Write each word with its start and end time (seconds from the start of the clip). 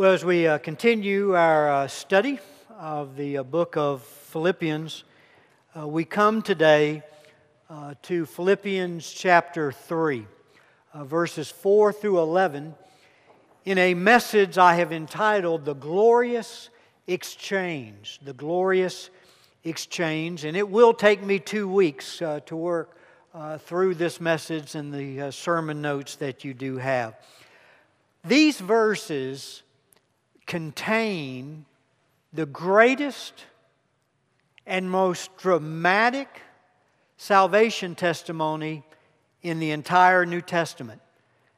Well, 0.00 0.12
as 0.12 0.24
we 0.24 0.46
uh, 0.46 0.58
continue 0.58 1.34
our 1.34 1.68
uh, 1.68 1.88
study 1.88 2.38
of 2.78 3.16
the 3.16 3.38
uh, 3.38 3.42
book 3.42 3.76
of 3.76 4.04
Philippians, 4.04 5.02
uh, 5.76 5.88
we 5.88 6.04
come 6.04 6.40
today 6.40 7.02
uh, 7.68 7.94
to 8.02 8.24
Philippians 8.24 9.10
chapter 9.10 9.72
3, 9.72 10.24
uh, 10.94 11.02
verses 11.02 11.50
4 11.50 11.92
through 11.92 12.20
11, 12.20 12.76
in 13.64 13.78
a 13.78 13.94
message 13.94 14.56
I 14.56 14.76
have 14.76 14.92
entitled 14.92 15.64
The 15.64 15.74
Glorious 15.74 16.70
Exchange. 17.08 18.20
The 18.22 18.34
Glorious 18.34 19.10
Exchange. 19.64 20.44
And 20.44 20.56
it 20.56 20.68
will 20.68 20.94
take 20.94 21.24
me 21.24 21.40
two 21.40 21.68
weeks 21.68 22.18
to 22.18 22.54
work 22.56 22.96
through 23.62 23.96
this 23.96 24.20
message 24.20 24.76
and 24.76 24.94
the 24.94 25.32
sermon 25.32 25.82
notes 25.82 26.14
that 26.14 26.44
you 26.44 26.54
do 26.54 26.76
have. 26.76 27.16
These 28.22 28.60
verses 28.60 29.64
contain 30.48 31.66
the 32.32 32.46
greatest 32.46 33.44
and 34.66 34.90
most 34.90 35.36
dramatic 35.36 36.28
salvation 37.16 37.94
testimony 37.94 38.82
in 39.42 39.60
the 39.60 39.70
entire 39.70 40.26
New 40.26 40.40
Testament. 40.40 41.00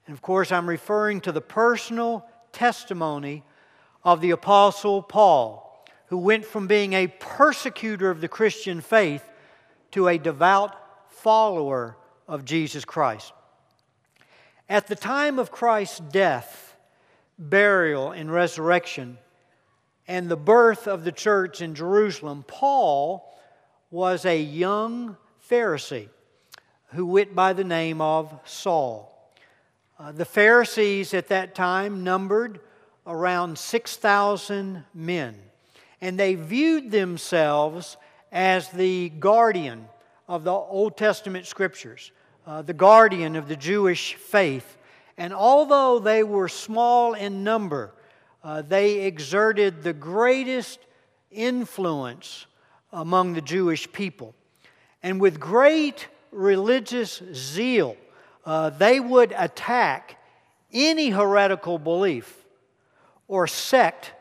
And 0.07 0.15
of 0.15 0.21
course, 0.21 0.53
I'm 0.53 0.69
referring 0.69 1.21
to 1.23 1.33
the 1.33 1.41
personal 1.41 2.27
testimony 2.53 3.45
of 4.05 4.21
the 4.21 4.33
Apostle 4.33 5.03
Paul, 5.03 5.85
who 6.07 6.19
went 6.19 6.45
from 6.45 6.67
being 6.67 6.93
a 6.93 7.07
persecutor 7.07 8.11
of 8.11 8.21
the 8.21 8.29
Christian 8.29 8.81
faith 8.81 9.25
to 9.93 10.09
a 10.09 10.19
devout 10.19 10.77
follower 11.09 11.97
of 12.27 12.45
Jesus 12.45 12.85
Christ. 12.85 13.33
At 14.69 14.89
the 14.89 14.97
time 14.97 15.39
of 15.39 15.51
Christ's 15.51 16.01
death, 16.01 16.70
burial, 17.41 18.13
and 18.13 18.31
resurrection, 18.31 19.19
and 20.07 20.29
the 20.29 20.37
birth 20.37 20.87
of 20.87 21.05
the 21.05 21.13
church 21.13 21.61
in 21.63 21.75
Jerusalem, 21.75 22.45
Paul 22.47 23.27
was 23.91 24.25
a 24.25 24.41
young 24.41 25.17
Pharisee 25.49 26.09
who 26.93 27.07
went 27.07 27.35
by 27.35 27.53
the 27.53 27.65
name 27.65 28.01
of 28.01 28.33
Saul. 28.45 29.07
Uh, 29.99 30.13
the 30.13 30.25
Pharisees 30.25 31.15
at 31.15 31.29
that 31.29 31.55
time 31.55 32.05
numbered 32.05 32.61
around 33.07 33.59
6,000 33.59 34.85
men, 34.95 35.37
and 36.01 36.19
they 36.19 36.35
viewed 36.35 36.91
themselves 36.91 37.97
as 38.33 38.69
the 38.71 39.09
guardian 39.11 39.87
of 40.29 40.45
the 40.45 40.53
Old 40.53 40.97
Testament 40.97 41.47
scriptures, 41.47 42.13
uh, 42.47 42.63
the 42.63 42.73
guardian 42.73 43.37
of 43.37 43.49
the 43.49 43.57
Jewish 43.57 44.15
faith. 44.15 44.77
And 45.21 45.35
although 45.35 45.99
they 45.99 46.23
were 46.23 46.49
small 46.49 47.13
in 47.13 47.45
number, 47.45 47.93
uh, 48.43 48.63
they 48.63 49.01
exerted 49.01 49.83
the 49.83 49.93
greatest 49.93 50.79
influence 51.31 52.47
among 52.91 53.35
the 53.35 53.43
Jewish 53.43 53.93
people. 53.93 54.35
And 55.03 55.21
with 55.21 55.39
great 55.39 56.09
religious 56.31 57.23
zeal, 57.35 57.99
uh, 58.47 58.71
they 58.71 58.99
would 58.99 59.35
attack 59.37 60.17
any 60.73 61.11
heretical 61.11 61.79
belief 61.79 62.47
or 63.29 63.47
sect 63.47 64.15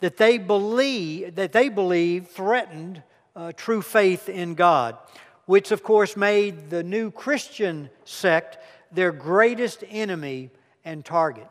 that 0.00 0.16
they 0.16 0.38
believe 0.38 1.34
that 1.34 1.52
they 1.52 1.68
believed 1.68 2.28
threatened 2.28 3.02
uh, 3.36 3.52
true 3.54 3.82
faith 3.82 4.30
in 4.30 4.54
God, 4.54 4.96
which 5.44 5.72
of 5.72 5.82
course 5.82 6.16
made 6.16 6.70
the 6.70 6.82
new 6.82 7.10
Christian 7.10 7.90
sect 8.06 8.56
their 8.92 9.12
greatest 9.12 9.84
enemy 9.88 10.50
and 10.84 11.04
target. 11.04 11.48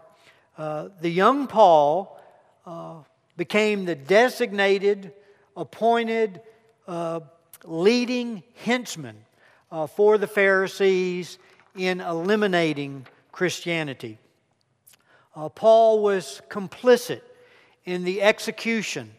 Uh, 0.58 0.90
the 1.02 1.10
young 1.10 1.48
Paul 1.48 2.20
uh, 2.66 2.96
became 3.36 3.86
the 3.86 3.96
designated, 3.96 5.14
appointed, 5.56 6.42
uh, 6.88 7.20
leading 7.64 8.44
henchman 8.64 9.16
uh, 9.72 9.88
for 9.88 10.18
the 10.18 10.28
Pharisees 10.28 11.38
in 11.76 12.02
eliminating 12.02 13.06
Christianity. 13.32 14.18
Uh, 15.36 15.50
Paul 15.50 16.02
was 16.02 16.42
complicit 16.50 17.22
in 17.86 18.04
the 18.04 18.22
execution 18.24 19.12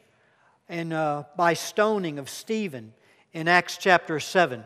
and 0.68 0.92
uh, 0.92 1.22
by 1.36 1.54
stoning 1.54 2.18
of 2.18 2.28
Stephen 2.28 2.92
in 3.32 3.46
Acts 3.46 3.78
chapter 3.78 4.18
7. 4.18 4.64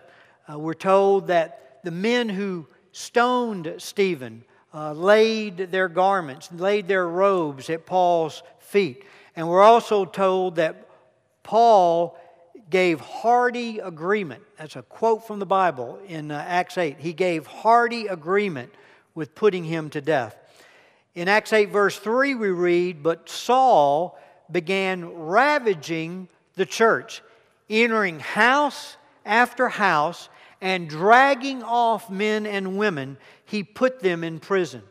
we're 0.48 0.72
told 0.74 1.26
that 1.26 1.80
the 1.84 1.90
men 1.90 2.28
who 2.28 2.66
stoned 2.92 3.74
Stephen, 3.78 4.44
uh, 4.74 4.92
laid 4.92 5.56
their 5.70 5.88
garments, 5.88 6.50
laid 6.52 6.88
their 6.88 7.08
robes 7.08 7.68
at 7.68 7.86
Paul's 7.86 8.42
feet. 8.58 9.04
And 9.34 9.48
we're 9.48 9.62
also 9.62 10.04
told 10.04 10.56
that 10.56 10.88
Paul 11.42 12.18
gave 12.70 13.00
hearty 13.00 13.78
agreement. 13.80 14.42
That's 14.56 14.76
a 14.76 14.82
quote 14.82 15.26
from 15.26 15.38
the 15.38 15.46
Bible 15.46 15.98
in 16.06 16.30
uh, 16.30 16.44
Acts 16.46 16.78
8. 16.78 16.98
He 16.98 17.12
gave 17.12 17.46
hearty 17.46 18.06
agreement 18.06 18.72
with 19.14 19.34
putting 19.34 19.64
him 19.64 19.90
to 19.90 20.00
death. 20.00 20.36
In 21.14 21.28
Acts 21.28 21.52
8, 21.52 21.70
verse 21.70 21.98
3, 21.98 22.34
we 22.34 22.48
read, 22.48 23.02
But 23.02 23.28
Saul 23.28 24.18
began 24.50 25.14
ravaging 25.14 26.28
the 26.54 26.64
church, 26.64 27.22
entering 27.68 28.20
house 28.20 28.96
after 29.24 29.68
house 29.68 30.28
and 30.62 30.88
dragging 30.88 31.64
off 31.64 32.08
men 32.08 32.46
and 32.46 32.78
women, 32.78 33.18
he 33.44 33.64
put 33.64 34.00
them 34.00 34.22
in 34.22 34.38
prison. 34.38 34.82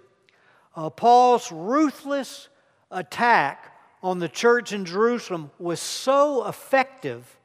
Uh, 0.76 0.90
Paul's 0.90 1.50
ruthless 1.50 2.50
attack 2.92 3.74
on 4.04 4.20
the 4.20 4.28
church 4.28 4.74
in 4.74 4.84
Jerusalem 4.84 5.50
was 5.58 5.80
so 5.80 6.46
effective 6.46 7.38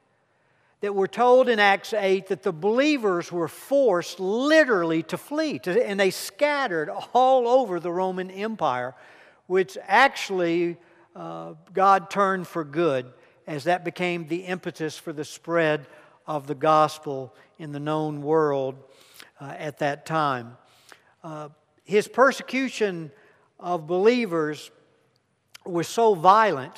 that 0.80 0.92
we're 0.92 1.06
told 1.06 1.48
in 1.48 1.60
Acts 1.60 1.92
8 1.92 2.26
that 2.26 2.42
the 2.42 2.52
believers 2.52 3.30
were 3.30 3.48
forced 3.48 4.18
literally 4.18 5.04
to 5.04 5.16
flee, 5.16 5.60
to, 5.60 5.86
and 5.86 5.98
they 5.98 6.10
scattered 6.10 6.90
all 7.14 7.46
over 7.46 7.78
the 7.78 7.92
Roman 7.92 8.30
Empire, 8.30 8.94
which 9.46 9.78
actually 9.86 10.76
uh, 11.14 11.54
God 11.72 12.10
turned 12.10 12.48
for 12.48 12.64
good 12.64 13.06
as 13.46 13.64
that 13.64 13.84
became 13.84 14.26
the 14.26 14.38
impetus 14.38 14.98
for 14.98 15.12
the 15.12 15.24
spread 15.24 15.86
of 16.26 16.46
the 16.46 16.54
gospel 16.54 17.34
in 17.58 17.72
the 17.72 17.80
known 17.80 18.22
world 18.22 18.76
uh, 19.40 19.54
at 19.58 19.78
that 19.78 20.06
time. 20.06 20.56
Uh, 21.22 21.48
his 21.84 22.08
persecution 22.08 23.10
of 23.60 23.86
believers 23.86 24.70
was 25.64 25.88
so 25.88 26.14
violent 26.14 26.74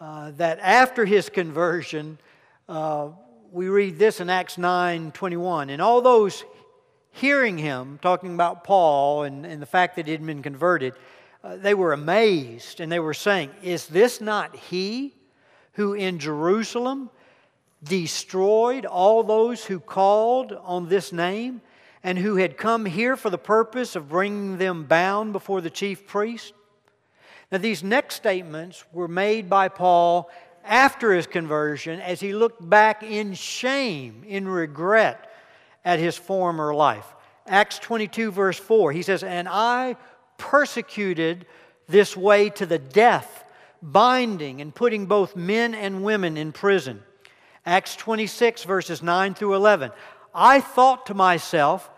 uh, 0.00 0.30
that 0.32 0.58
after 0.60 1.04
his 1.04 1.28
conversion, 1.28 2.18
uh, 2.68 3.08
we 3.50 3.68
read 3.68 3.98
this 3.98 4.20
in 4.20 4.28
Acts 4.28 4.58
9 4.58 5.12
21. 5.12 5.70
And 5.70 5.80
all 5.80 6.02
those 6.02 6.44
hearing 7.12 7.56
him 7.56 7.98
talking 8.02 8.34
about 8.34 8.64
Paul 8.64 9.22
and, 9.22 9.46
and 9.46 9.60
the 9.60 9.66
fact 9.66 9.96
that 9.96 10.06
he 10.06 10.12
had 10.12 10.24
been 10.24 10.42
converted, 10.42 10.94
uh, 11.42 11.56
they 11.56 11.74
were 11.74 11.92
amazed 11.92 12.80
and 12.80 12.92
they 12.92 13.00
were 13.00 13.14
saying, 13.14 13.50
Is 13.62 13.86
this 13.86 14.20
not 14.20 14.54
he 14.54 15.14
who 15.72 15.94
in 15.94 16.18
Jerusalem 16.18 17.10
destroyed 17.82 18.84
all 18.84 19.22
those 19.22 19.64
who 19.64 19.80
called 19.80 20.52
on 20.52 20.88
this 20.88 21.12
name 21.12 21.60
and 22.02 22.18
who 22.18 22.36
had 22.36 22.56
come 22.56 22.84
here 22.84 23.16
for 23.16 23.30
the 23.30 23.38
purpose 23.38 23.96
of 23.96 24.08
bringing 24.08 24.58
them 24.58 24.84
bound 24.84 25.32
before 25.32 25.60
the 25.60 25.70
chief 25.70 26.06
priest? 26.06 26.52
Now, 27.50 27.58
these 27.58 27.82
next 27.82 28.16
statements 28.16 28.84
were 28.92 29.08
made 29.08 29.48
by 29.48 29.68
Paul 29.68 30.30
after 30.64 31.12
his 31.12 31.26
conversion 31.26 32.00
as 32.00 32.20
he 32.20 32.32
looked 32.32 32.68
back 32.68 33.02
in 33.02 33.34
shame, 33.34 34.24
in 34.26 34.48
regret 34.48 35.32
at 35.84 36.00
his 36.00 36.16
former 36.16 36.74
life. 36.74 37.06
Acts 37.46 37.78
22, 37.78 38.32
verse 38.32 38.58
4, 38.58 38.90
he 38.90 39.02
says, 39.02 39.22
And 39.22 39.48
I 39.48 39.96
persecuted 40.38 41.46
this 41.86 42.16
way 42.16 42.50
to 42.50 42.66
the 42.66 42.78
death, 42.78 43.44
binding 43.80 44.60
and 44.60 44.74
putting 44.74 45.06
both 45.06 45.36
men 45.36 45.74
and 45.74 46.02
women 46.02 46.36
in 46.36 46.50
prison. 46.50 47.02
Acts 47.66 47.96
26, 47.96 48.62
verses 48.62 49.02
9 49.02 49.34
through 49.34 49.54
11. 49.56 49.90
I 50.32 50.60
thought 50.60 51.06
to 51.06 51.14
myself 51.14 51.90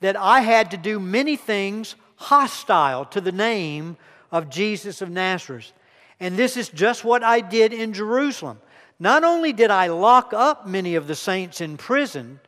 that 0.00 0.16
I 0.16 0.40
had 0.40 0.70
to 0.70 0.76
do 0.76 1.00
many 1.00 1.36
things 1.36 1.96
hostile 2.14 3.04
to 3.06 3.20
the 3.20 3.32
name 3.32 3.96
of 4.30 4.48
Jesus 4.48 5.02
of 5.02 5.10
Nazareth. 5.10 5.72
And 6.20 6.36
this 6.36 6.56
is 6.56 6.68
just 6.68 7.04
what 7.04 7.24
I 7.24 7.40
did 7.40 7.72
in 7.72 7.92
Jerusalem. 7.92 8.60
Not 9.00 9.24
only 9.24 9.52
did 9.52 9.70
I 9.70 9.88
lock 9.88 10.32
up 10.32 10.66
many 10.66 10.94
of 10.94 11.06
the 11.06 11.14
saints 11.14 11.60
in 11.60 11.76
prison, 11.76 12.38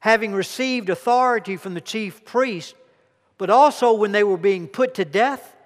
having 0.00 0.32
received 0.32 0.88
authority 0.88 1.56
from 1.56 1.74
the 1.74 1.80
chief 1.80 2.24
priest, 2.24 2.74
but 3.36 3.50
also 3.50 3.92
when 3.92 4.12
they 4.12 4.24
were 4.24 4.36
being 4.36 4.66
put 4.66 4.94
to 4.94 5.04
death, 5.04 5.56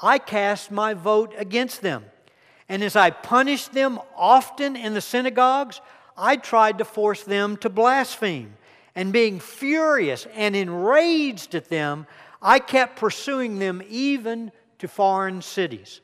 I 0.00 0.18
cast 0.18 0.70
my 0.70 0.94
vote 0.94 1.34
against 1.36 1.82
them. 1.82 2.04
And 2.70 2.84
as 2.84 2.94
I 2.94 3.10
punished 3.10 3.72
them 3.72 3.98
often 4.16 4.76
in 4.76 4.94
the 4.94 5.00
synagogues, 5.00 5.80
I 6.16 6.36
tried 6.36 6.78
to 6.78 6.84
force 6.84 7.24
them 7.24 7.56
to 7.58 7.68
blaspheme. 7.68 8.54
And 8.94 9.12
being 9.12 9.40
furious 9.40 10.24
and 10.34 10.54
enraged 10.54 11.56
at 11.56 11.68
them, 11.68 12.06
I 12.40 12.60
kept 12.60 12.94
pursuing 12.94 13.58
them 13.58 13.82
even 13.88 14.52
to 14.78 14.86
foreign 14.86 15.42
cities. 15.42 16.00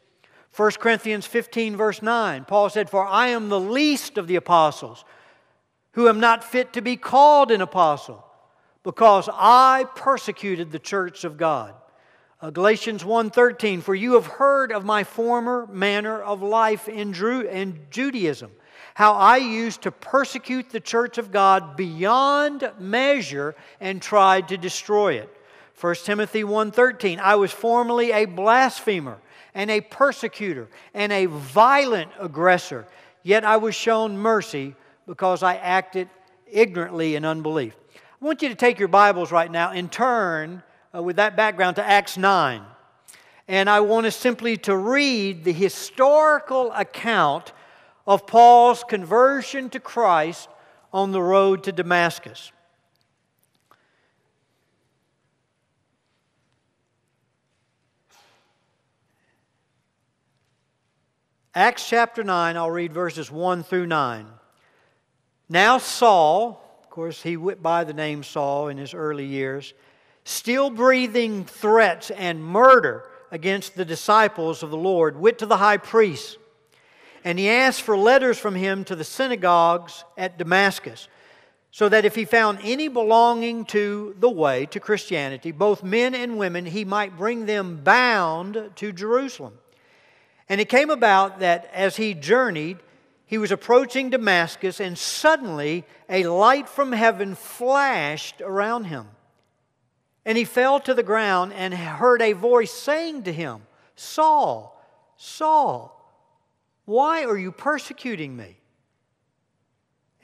1 0.57 0.73
Corinthians 0.73 1.25
15, 1.25 1.77
verse 1.77 2.03
9, 2.03 2.45
Paul 2.47 2.69
said, 2.69 2.91
For 2.91 3.07
I 3.07 3.29
am 3.29 3.49
the 3.49 3.61
least 3.61 4.19
of 4.19 4.27
the 4.27 4.37
apostles, 4.37 5.05
who 5.93 6.09
am 6.09 6.19
not 6.19 6.43
fit 6.43 6.73
to 6.73 6.83
be 6.83 6.97
called 6.97 7.53
an 7.53 7.61
apostle, 7.61 8.27
because 8.83 9.29
I 9.33 9.85
persecuted 9.95 10.73
the 10.73 10.81
church 10.81 11.23
of 11.23 11.37
God. 11.37 11.77
Uh, 12.39 12.51
Galatians 12.51 13.03
1:13 13.03 13.83
For 13.83 13.95
you 13.95 14.15
have 14.15 14.27
heard 14.27 14.71
of 14.71 14.85
my 14.85 15.05
former 15.05 15.67
manner 15.69 16.21
of 16.21 16.43
life 16.43 16.87
in, 16.89 17.13
Drew, 17.13 17.41
in 17.41 17.87
Judaism 17.91 18.51
how 18.95 19.13
I 19.13 19.37
used 19.37 19.83
to 19.83 19.91
persecute 19.91 20.71
the 20.71 20.81
church 20.81 21.19
of 21.19 21.31
God 21.31 21.77
beyond 21.77 22.73
measure 22.79 23.55
and 23.79 24.01
tried 24.01 24.49
to 24.49 24.57
destroy 24.57 25.15
it. 25.15 25.29
1 25.79 25.95
Timothy 26.05 26.45
1:13 26.45 27.19
I 27.21 27.37
was 27.37 27.53
formerly 27.53 28.13
a 28.13 28.25
blasphemer 28.25 29.19
and 29.55 29.71
a 29.71 29.81
persecutor 29.81 30.69
and 30.95 31.13
a 31.13 31.27
violent 31.27 32.11
aggressor 32.19 32.87
yet 33.23 33.45
I 33.45 33.57
was 33.57 33.75
shown 33.75 34.17
mercy 34.17 34.75
because 35.07 35.43
I 35.43 35.57
acted 35.57 36.09
ignorantly 36.51 37.17
in 37.17 37.25
unbelief. 37.25 37.75
I 37.95 38.25
want 38.25 38.43
you 38.43 38.49
to 38.49 38.55
take 38.55 38.79
your 38.79 38.89
Bibles 38.89 39.33
right 39.33 39.51
now 39.51 39.73
and 39.73 39.91
turn 39.91 40.63
uh, 40.97 41.03
with 41.03 41.17
that 41.17 41.37
background 41.37 41.77
to 41.77 41.85
Acts 41.85 42.17
9. 42.17 42.63
And 43.49 43.71
I 43.71 43.81
want 43.81 44.07
us 44.07 44.17
simply 44.17 44.57
to 44.59 44.77
read 44.77 45.45
the 45.45 45.53
historical 45.53 46.73
account 46.73 47.53
of 48.07 48.27
Paul's 48.27 48.83
conversion 48.85 49.69
to 49.71 49.81
Christ 49.81 50.49
on 50.93 51.13
the 51.13 51.23
road 51.23 51.65
to 51.65 51.73
Damascus. 51.73 52.51
Acts 61.55 61.89
chapter 61.89 62.23
9, 62.23 62.57
I'll 62.57 62.71
read 62.71 62.93
verses 62.93 63.31
1 63.31 63.63
through 63.63 63.87
9. 63.87 64.27
Now, 65.49 65.79
Saul, 65.79 66.81
of 66.83 66.91
course, 66.91 67.23
he 67.23 67.37
went 67.37 67.63
by 67.63 67.85
the 67.85 67.95
name 67.95 68.23
Saul 68.23 68.69
in 68.69 68.77
his 68.77 68.93
early 68.93 69.25
years, 69.25 69.73
still 70.27 70.71
breathing 70.71 71.45
threats 71.45 72.11
and 72.11 72.45
murder 72.45 73.09
against 73.31 73.77
the 73.77 73.85
disciples 73.85 74.65
of 74.65 74.71
the 74.71 74.77
Lord, 74.77 75.17
went 75.17 75.39
to 75.39 75.47
the 75.47 75.57
high 75.57 75.77
priest. 75.77 76.37
And 77.25 77.39
he 77.39 77.49
asked 77.49 77.83
for 77.83 77.97
letters 77.97 78.37
from 78.37 78.57
him 78.57 78.83
to 78.85 78.97
the 78.97 79.05
synagogues 79.05 80.05
at 80.19 80.37
Damascus, 80.37 81.07
so 81.71 81.89
that 81.89 82.05
if 82.05 82.17
he 82.17 82.25
found 82.25 82.59
any 82.65 82.89
belonging 82.89 83.67
to 83.67 84.17
the 84.19 84.29
way, 84.29 84.67
to 84.67 84.81
Christianity, 84.81 85.53
both 85.53 85.85
men 85.85 86.13
and 86.13 86.39
women, 86.39 86.67
he 86.67 86.85
might 86.85 87.17
bring 87.17 87.47
them 87.47 87.83
bound 87.85 88.73
to 88.75 88.93
Jerusalem. 88.93 89.55
And 90.49 90.61
it 90.61 90.69
came 90.69 90.91
about 90.91 91.39
that 91.39 91.71
as 91.73 91.97
he 91.97 92.15
journeyed, 92.15 92.79
he 93.27 93.39
was 93.39 93.53
approaching 93.53 94.11
Damascus, 94.11 94.81
and 94.81 94.99
suddenly 94.99 95.85
a 96.09 96.27
light 96.27 96.69
from 96.69 96.91
heaven 96.91 97.37
flashed 97.37 98.41
around 98.41 98.85
him. 98.85 99.07
And 100.27 100.37
he 100.37 100.45
fell 100.45 100.81
to 100.81 100.93
the 100.93 101.05
ground 101.05 101.53
and 101.55 101.73
heard 101.73 102.21
a 102.21 102.33
voice 102.33 102.73
saying 102.73 103.23
to 103.23 103.33
him, 103.33 103.63
Saul, 103.95 104.79
Saul, 105.17 105.93
why 106.85 107.25
are 107.25 107.39
you 107.39 107.53
persecuting 107.53 108.37
me? 108.37 108.57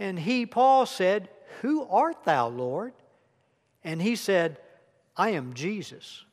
And 0.00 0.18
he, 0.18 0.44
Paul, 0.44 0.86
said, 0.86 1.28
Who 1.60 1.84
art 1.84 2.24
thou, 2.24 2.48
Lord? 2.48 2.92
And 3.84 4.02
he 4.02 4.16
said, 4.16 4.58
I 5.16 5.30
am 5.30 5.54
Jesus, 5.54 6.24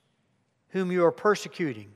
whom 0.70 0.92
you 0.92 1.06
are 1.06 1.12
persecuting. 1.12 1.92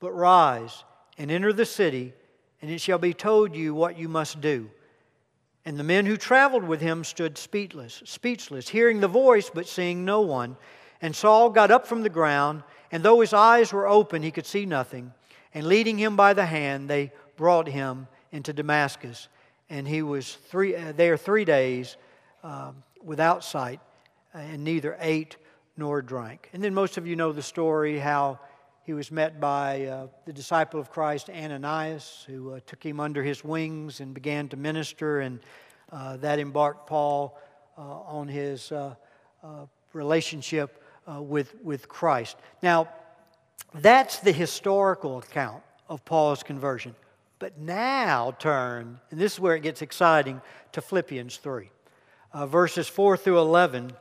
But 0.00 0.12
rise 0.12 0.82
and 1.16 1.30
enter 1.30 1.52
the 1.52 1.64
city, 1.64 2.12
and 2.60 2.72
it 2.72 2.80
shall 2.80 2.98
be 2.98 3.14
told 3.14 3.54
you 3.54 3.72
what 3.72 3.96
you 3.96 4.08
must 4.08 4.40
do. 4.40 4.68
And 5.64 5.78
the 5.78 5.84
men 5.84 6.06
who 6.06 6.16
traveled 6.16 6.64
with 6.64 6.80
him 6.80 7.04
stood 7.04 7.38
speechless, 7.38 8.02
speechless, 8.04 8.68
hearing 8.68 8.98
the 8.98 9.08
voice 9.08 9.48
but 9.52 9.68
seeing 9.68 10.04
no 10.04 10.20
one. 10.20 10.56
And 11.00 11.14
Saul 11.14 11.50
got 11.50 11.70
up 11.70 11.86
from 11.86 12.02
the 12.02 12.08
ground, 12.08 12.62
and 12.90 13.02
though 13.02 13.20
his 13.20 13.32
eyes 13.32 13.72
were 13.72 13.88
open, 13.88 14.22
he 14.22 14.30
could 14.30 14.46
see 14.46 14.66
nothing. 14.66 15.12
And 15.52 15.66
leading 15.66 15.98
him 15.98 16.16
by 16.16 16.34
the 16.34 16.46
hand, 16.46 16.88
they 16.88 17.12
brought 17.36 17.68
him 17.68 18.08
into 18.32 18.52
Damascus. 18.52 19.28
And 19.70 19.86
he 19.86 20.02
was 20.02 20.34
three, 20.34 20.76
uh, 20.76 20.92
there 20.92 21.16
three 21.16 21.44
days 21.44 21.96
uh, 22.42 22.72
without 23.02 23.44
sight, 23.44 23.80
uh, 24.34 24.38
and 24.38 24.64
neither 24.64 24.96
ate 25.00 25.36
nor 25.76 26.02
drank. 26.02 26.50
And 26.52 26.62
then 26.62 26.74
most 26.74 26.98
of 26.98 27.06
you 27.06 27.16
know 27.16 27.32
the 27.32 27.42
story 27.42 27.98
how 27.98 28.38
he 28.84 28.92
was 28.92 29.10
met 29.10 29.40
by 29.40 29.86
uh, 29.86 30.06
the 30.26 30.32
disciple 30.32 30.78
of 30.78 30.90
Christ, 30.90 31.30
Ananias, 31.30 32.24
who 32.26 32.52
uh, 32.52 32.60
took 32.66 32.84
him 32.84 33.00
under 33.00 33.22
his 33.22 33.42
wings 33.42 34.00
and 34.00 34.12
began 34.12 34.48
to 34.50 34.56
minister, 34.56 35.20
and 35.20 35.40
uh, 35.90 36.16
that 36.18 36.38
embarked 36.38 36.86
Paul 36.86 37.38
on 37.76 38.28
his 38.28 38.72
relationship 39.92 40.83
uh, 41.10 41.20
with, 41.20 41.54
with 41.62 41.88
Christ. 41.88 42.36
Now, 42.62 42.88
that's 43.74 44.18
the 44.20 44.32
historical 44.32 45.18
account 45.18 45.62
of 45.88 46.04
Paul's 46.04 46.42
conversion. 46.42 46.94
But 47.38 47.58
now 47.58 48.36
turn, 48.38 49.00
and 49.10 49.20
this 49.20 49.34
is 49.34 49.40
where 49.40 49.56
it 49.56 49.62
gets 49.62 49.82
exciting, 49.82 50.40
to 50.72 50.80
Philippians 50.80 51.36
3, 51.36 51.70
uh, 52.32 52.46
verses 52.46 52.88
4 52.88 53.16
through 53.16 53.38
11, 53.38 53.92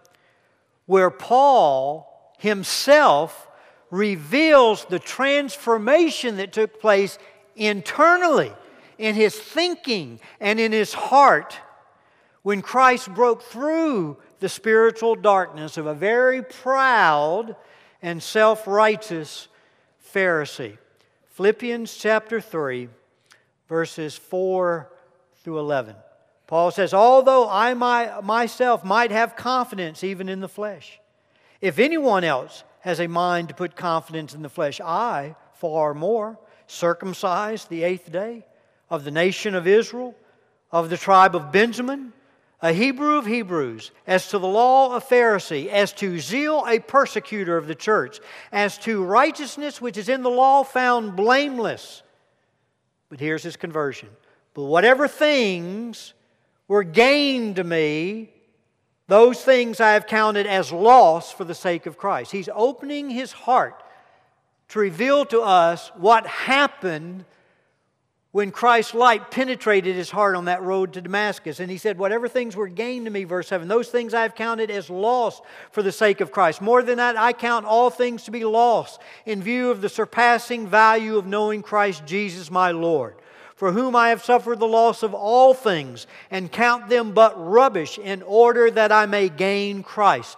where 0.85 1.09
Paul 1.09 2.33
himself 2.38 3.47
reveals 3.89 4.85
the 4.85 5.00
transformation 5.00 6.38
that 6.38 6.51
took 6.51 6.79
place 6.79 7.17
internally 7.55 8.51
in 8.97 9.15
his 9.15 9.38
thinking 9.38 10.19
and 10.39 10.59
in 10.59 10.71
his 10.71 10.94
heart 10.94 11.57
when 12.41 12.61
Christ 12.61 13.13
broke 13.13 13.41
through 13.41 14.17
the 14.44 14.50
spiritual 14.50 15.16
darkness 15.16 15.78
of 15.78 15.86
a 15.86 15.94
very 15.94 16.42
proud 16.44 17.56
and 18.01 18.22
self 18.22 18.68
righteous 18.68 19.48
Pharisee. 20.13 20.78
Philippians 21.28 21.95
chapter 21.95 22.42
3, 22.42 22.90
verses 23.69 24.18
4 24.18 24.90
through 25.45 25.60
11. 25.60 25.95
Paul 26.45 26.72
says, 26.72 26.94
Although 26.94 27.50
I 27.50 27.74
my, 27.74 28.19
myself 28.19 28.84
might 28.84 29.12
have 29.12 29.38
confidence 29.38 30.04
even 30.04 30.28
in 30.28 30.42
the 30.42 30.50
flesh, 30.50 31.00
if 31.62 31.80
anyone 31.80 32.25
else 32.25 32.66
has 32.81 33.00
a 33.00 33.07
mind 33.07 33.48
to 33.48 33.56
put 33.56 33.78
confidence 33.78 34.34
in 34.34 34.42
the 34.42 34.50
flesh, 34.50 34.81
I, 34.81 35.38
far 35.54 35.94
more, 35.94 36.38
circumcised 36.68 37.69
the 37.69 37.86
eighth 37.86 38.12
day, 38.12 38.46
of 38.89 39.06
the 39.06 39.12
nation 39.12 39.56
of 39.56 39.67
Israel, 39.67 40.13
of 40.70 40.89
the 40.89 40.98
tribe 40.98 41.34
of 41.34 41.53
Benjamin 41.53 42.12
a 42.63 42.72
Hebrew 42.72 43.17
of 43.17 43.25
Hebrews, 43.25 43.91
as 44.08 44.29
to 44.29 44.39
the 44.39 44.48
law, 44.48 44.96
a 44.96 45.01
Pharisee, 45.01 45.67
as 45.67 45.91
to 45.93 46.17
zeal, 46.17 46.63
a 46.65 46.79
persecutor 46.79 47.58
of 47.58 47.67
the 47.67 47.75
church, 47.75 48.22
as 48.53 48.77
to 48.79 49.03
righteousness 49.03 49.82
which 49.82 49.98
is 49.98 50.08
in 50.08 50.24
the 50.24 50.29
law, 50.29 50.63
found 50.63 51.17
blameless. 51.17 52.03
But 53.10 53.20
here's 53.20 53.43
his 53.43 53.58
conversion. 53.58 54.08
But 54.53 54.63
whatever 54.63 55.10
things 55.10 56.13
were 56.70 56.86
gained 56.86 57.58
to 57.58 57.65
me, 57.65 58.29
those 59.10 59.43
things 59.43 59.82
I 59.82 59.91
have 59.91 60.08
counted 60.08 60.48
as 60.48 60.72
loss 60.72 61.34
for 61.34 61.43
the 61.43 61.53
sake 61.53 61.86
of 61.86 61.98
Christ. 61.98 62.32
He's 62.32 62.50
opening 62.55 63.10
his 63.10 63.34
heart 63.34 63.84
to 64.70 64.79
reveal 64.79 65.25
to 65.25 65.41
us 65.41 65.91
what 65.98 66.25
happened 66.25 67.25
when 68.34 68.50
Christ's 68.50 68.96
light 68.96 69.30
penetrated 69.30 69.96
his 69.96 70.10
heart 70.10 70.36
on 70.36 70.46
that 70.46 70.63
road 70.63 70.94
to 70.94 71.02
Damascus. 71.02 71.60
And 71.60 71.70
he 71.70 71.78
said, 71.78 72.00
Whatever 72.00 72.28
things 72.28 72.56
were 72.56 72.68
gained 72.68 73.06
to 73.06 73.12
me, 73.12 73.25
verse 73.25 73.48
7, 73.48 73.68
those 73.68 73.90
things 73.90 74.13
I 74.13 74.24
have 74.24 74.34
counted 74.34 74.72
as 74.72 74.90
loss 74.90 75.40
for 75.72 75.84
the 75.84 75.92
sake 75.92 76.20
of 76.20 76.32
Christ. 76.32 76.60
More 76.60 76.82
than 76.82 76.98
that, 76.98 77.16
I 77.16 77.32
count 77.32 77.68
all 77.68 77.92
things 77.92 78.24
to 78.24 78.32
be 78.32 78.44
lost 78.44 79.00
in 79.28 79.44
view 79.44 79.70
of 79.70 79.82
the 79.82 79.90
surpassing 79.90 80.68
value 80.68 81.18
of 81.18 81.28
knowing 81.28 81.62
Christ 81.62 82.08
Jesus 82.08 82.50
my 82.50 82.72
Lord, 82.72 83.13
for 83.56 83.72
whom 83.72 83.96
I 83.96 84.10
have 84.10 84.24
suffered 84.24 84.60
the 84.60 84.66
loss 84.66 85.04
of 85.04 85.13
all 85.13 85.54
things, 85.54 86.08
and 86.32 86.52
count 86.52 86.90
them 86.90 87.12
but 87.12 87.36
rubbish 87.38 88.00
in 88.00 88.24
order 88.24 88.72
that 88.72 88.92
I 88.92 89.06
may 89.06 89.30
gain 89.30 89.84
Christ 89.84 90.38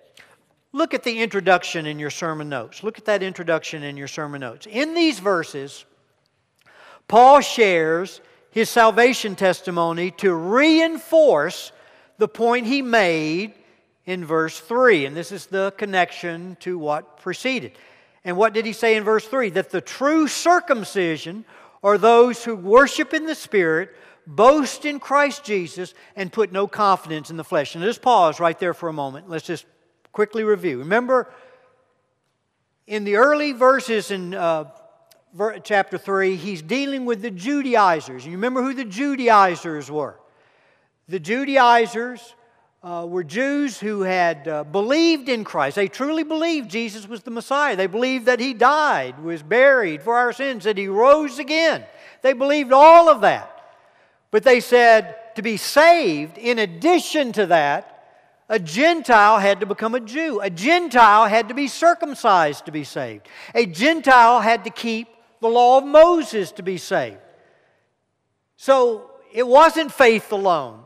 Look 0.73 0.93
at 0.93 1.03
the 1.03 1.19
introduction 1.21 1.85
in 1.85 1.99
your 1.99 2.09
sermon 2.09 2.47
notes. 2.47 2.83
Look 2.83 2.97
at 2.97 3.05
that 3.05 3.23
introduction 3.23 3.83
in 3.83 3.97
your 3.97 4.07
sermon 4.07 4.41
notes. 4.41 4.67
In 4.69 4.93
these 4.93 5.19
verses, 5.19 5.85
Paul 7.07 7.41
shares 7.41 8.21
his 8.51 8.69
salvation 8.69 9.35
testimony 9.35 10.11
to 10.11 10.33
reinforce 10.33 11.71
the 12.17 12.27
point 12.27 12.67
he 12.67 12.81
made 12.81 13.53
in 14.05 14.23
verse 14.23 14.59
3. 14.59 15.05
And 15.05 15.15
this 15.15 15.31
is 15.31 15.47
the 15.47 15.73
connection 15.77 16.55
to 16.61 16.77
what 16.77 17.17
preceded. 17.17 17.73
And 18.23 18.37
what 18.37 18.53
did 18.53 18.65
he 18.65 18.73
say 18.73 18.95
in 18.95 19.03
verse 19.03 19.25
3? 19.25 19.49
That 19.51 19.71
the 19.71 19.81
true 19.81 20.27
circumcision 20.27 21.43
are 21.83 21.97
those 21.97 22.43
who 22.43 22.55
worship 22.55 23.13
in 23.13 23.25
the 23.25 23.35
Spirit, 23.35 23.89
boast 24.27 24.85
in 24.85 24.99
Christ 24.99 25.43
Jesus, 25.43 25.93
and 26.15 26.31
put 26.31 26.51
no 26.51 26.67
confidence 26.67 27.29
in 27.29 27.37
the 27.37 27.43
flesh. 27.43 27.75
And 27.75 27.83
just 27.83 28.01
pause 28.01 28.39
right 28.39 28.57
there 28.57 28.73
for 28.73 28.87
a 28.87 28.93
moment. 28.93 29.29
Let's 29.29 29.45
just 29.45 29.65
quickly 30.11 30.43
review. 30.43 30.79
Remember, 30.79 31.31
in 32.87 33.03
the 33.03 33.15
early 33.15 33.53
verses 33.53 34.11
in 34.11 34.33
uh, 34.33 34.65
chapter 35.63 35.97
3, 35.97 36.35
he's 36.35 36.61
dealing 36.61 37.05
with 37.05 37.21
the 37.21 37.31
Judaizers. 37.31 38.25
You 38.25 38.33
remember 38.33 38.61
who 38.61 38.73
the 38.73 38.85
Judaizers 38.85 39.89
were? 39.89 40.19
The 41.07 41.19
Judaizers 41.19 42.35
uh, 42.83 43.05
were 43.07 43.23
Jews 43.23 43.79
who 43.79 44.01
had 44.01 44.47
uh, 44.47 44.63
believed 44.63 45.29
in 45.29 45.43
Christ. 45.43 45.75
They 45.75 45.87
truly 45.87 46.23
believed 46.23 46.69
Jesus 46.69 47.07
was 47.07 47.21
the 47.21 47.31
Messiah. 47.31 47.75
They 47.75 47.87
believed 47.87 48.25
that 48.25 48.39
He 48.39 48.53
died, 48.53 49.19
was 49.19 49.43
buried 49.43 50.01
for 50.01 50.15
our 50.15 50.33
sins, 50.33 50.63
that 50.63 50.77
He 50.77 50.87
rose 50.87 51.39
again. 51.39 51.85
They 52.21 52.33
believed 52.33 52.71
all 52.71 53.07
of 53.07 53.21
that. 53.21 53.49
But 54.31 54.43
they 54.43 54.59
said 54.59 55.35
to 55.35 55.41
be 55.41 55.57
saved, 55.57 56.37
in 56.37 56.59
addition 56.59 57.33
to 57.33 57.45
that, 57.47 57.90
a 58.51 58.59
Gentile 58.59 59.39
had 59.39 59.61
to 59.61 59.65
become 59.65 59.95
a 59.95 59.99
Jew. 60.01 60.41
A 60.41 60.49
Gentile 60.49 61.25
had 61.25 61.47
to 61.47 61.55
be 61.55 61.67
circumcised 61.67 62.65
to 62.65 62.71
be 62.71 62.83
saved. 62.83 63.27
A 63.55 63.65
Gentile 63.65 64.41
had 64.41 64.65
to 64.65 64.69
keep 64.69 65.07
the 65.39 65.47
law 65.47 65.77
of 65.77 65.85
Moses 65.85 66.51
to 66.53 66.61
be 66.61 66.77
saved. 66.77 67.17
So 68.57 69.09
it 69.33 69.47
wasn't 69.47 69.91
faith 69.91 70.31
alone 70.31 70.83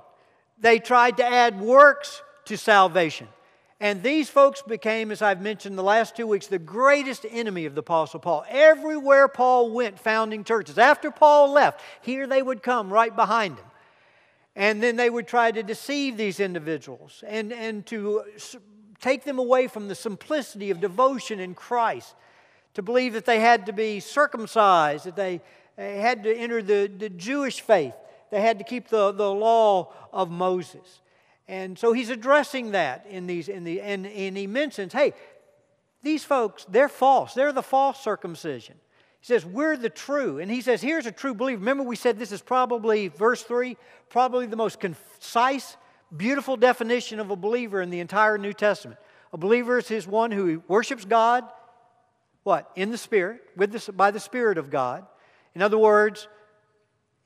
they 0.60 0.80
tried 0.80 1.18
to 1.18 1.26
add 1.26 1.60
works 1.60 2.22
to 2.46 2.58
salvation. 2.58 3.28
And 3.80 4.02
these 4.02 4.30
folks 4.30 4.62
became, 4.62 5.12
as 5.12 5.22
I've 5.22 5.42
mentioned 5.42 5.78
the 5.78 5.84
last 5.84 6.16
two 6.16 6.28
weeks, 6.28 6.48
the 6.48 6.60
greatest 6.60 7.26
enemy 7.30 7.66
of 7.66 7.76
the 7.76 7.82
Apostle 7.82 8.20
Paul. 8.20 8.46
Everywhere 8.48 9.28
Paul 9.28 9.72
went, 9.72 10.00
founding 10.00 10.44
churches. 10.44 10.78
After 10.78 11.12
Paul 11.12 11.52
left, 11.52 11.82
here 12.02 12.26
they 12.26 12.42
would 12.42 12.64
come 12.64 12.94
right 12.94 13.14
behind 13.14 13.58
him. 13.58 13.66
And 14.56 14.82
then 14.82 14.96
they 14.96 15.10
would 15.10 15.28
try 15.28 15.52
to 15.52 15.64
deceive 15.64 16.16
these 16.16 16.40
individuals 16.40 17.24
and, 17.28 17.52
and 17.52 17.86
to 17.88 18.24
take 19.02 19.26
them 19.26 19.38
away 19.38 19.68
from 19.68 19.88
the 19.88 19.96
simplicity 19.96 20.72
of 20.72 20.80
devotion 20.80 21.40
in 21.40 21.54
Christ, 21.54 22.16
to 22.74 22.82
believe 22.82 23.14
that 23.14 23.26
they 23.26 23.40
had 23.40 23.66
to 23.66 23.74
be 23.74 24.00
circumcised, 24.00 25.06
that 25.06 25.16
they 25.16 25.42
had 25.78 26.24
to 26.24 26.34
enter 26.34 26.62
the, 26.62 26.92
the 26.98 27.10
Jewish 27.10 27.62
faith. 27.62 27.94
They 28.32 28.42
had 28.42 28.58
to 28.60 28.64
keep 28.64 28.88
the, 28.88 29.12
the 29.12 29.30
law 29.30 29.94
of 30.14 30.32
Moses. 30.32 31.02
And 31.48 31.78
so 31.78 31.94
he's 31.94 32.10
addressing 32.10 32.72
that 32.72 33.06
in 33.10 33.28
these, 33.28 33.50
in 33.50 33.66
the, 33.66 33.82
and, 33.82 34.08
and 34.08 34.38
he 34.38 34.48
mentions, 34.48 34.94
hey, 34.94 35.14
these 36.02 36.24
folks, 36.24 36.66
they're 36.70 36.90
false. 36.90 37.34
They're 37.34 37.52
the 37.52 37.62
false 37.62 38.02
circumcision. 38.02 38.76
He 39.26 39.34
says, 39.34 39.44
we're 39.44 39.76
the 39.76 39.90
true. 39.90 40.38
And 40.38 40.52
he 40.52 40.62
says, 40.62 40.84
here's 40.84 41.08
a 41.08 41.12
true 41.12 41.34
believer. 41.34 41.58
Remember, 41.58 41.82
we 41.82 41.96
said 41.96 42.20
this 42.20 42.32
is 42.32 42.44
probably, 42.44 43.08
verse 43.08 43.42
3, 43.42 43.76
probably 44.08 44.46
the 44.46 44.56
most 44.56 44.80
concise, 44.80 45.78
beautiful 46.16 46.56
definition 46.56 47.20
of 47.20 47.32
a 47.32 47.36
believer 47.36 47.82
in 47.82 47.90
the 47.90 48.02
entire 48.02 48.38
New 48.38 48.54
Testament. 48.54 49.00
A 49.34 49.38
believer 49.38 49.80
is 49.80 49.88
his 49.88 50.06
one 50.06 50.30
who 50.30 50.62
worships 50.68 51.06
God, 51.06 51.44
what? 52.44 52.70
In 52.76 52.92
the 52.92 53.00
Spirit, 53.00 53.42
with 53.56 53.72
the, 53.72 53.92
by 53.94 54.12
the 54.12 54.20
Spirit 54.20 54.60
of 54.60 54.70
God. 54.70 55.08
In 55.56 55.64
other 55.64 55.80
words, 55.80 56.28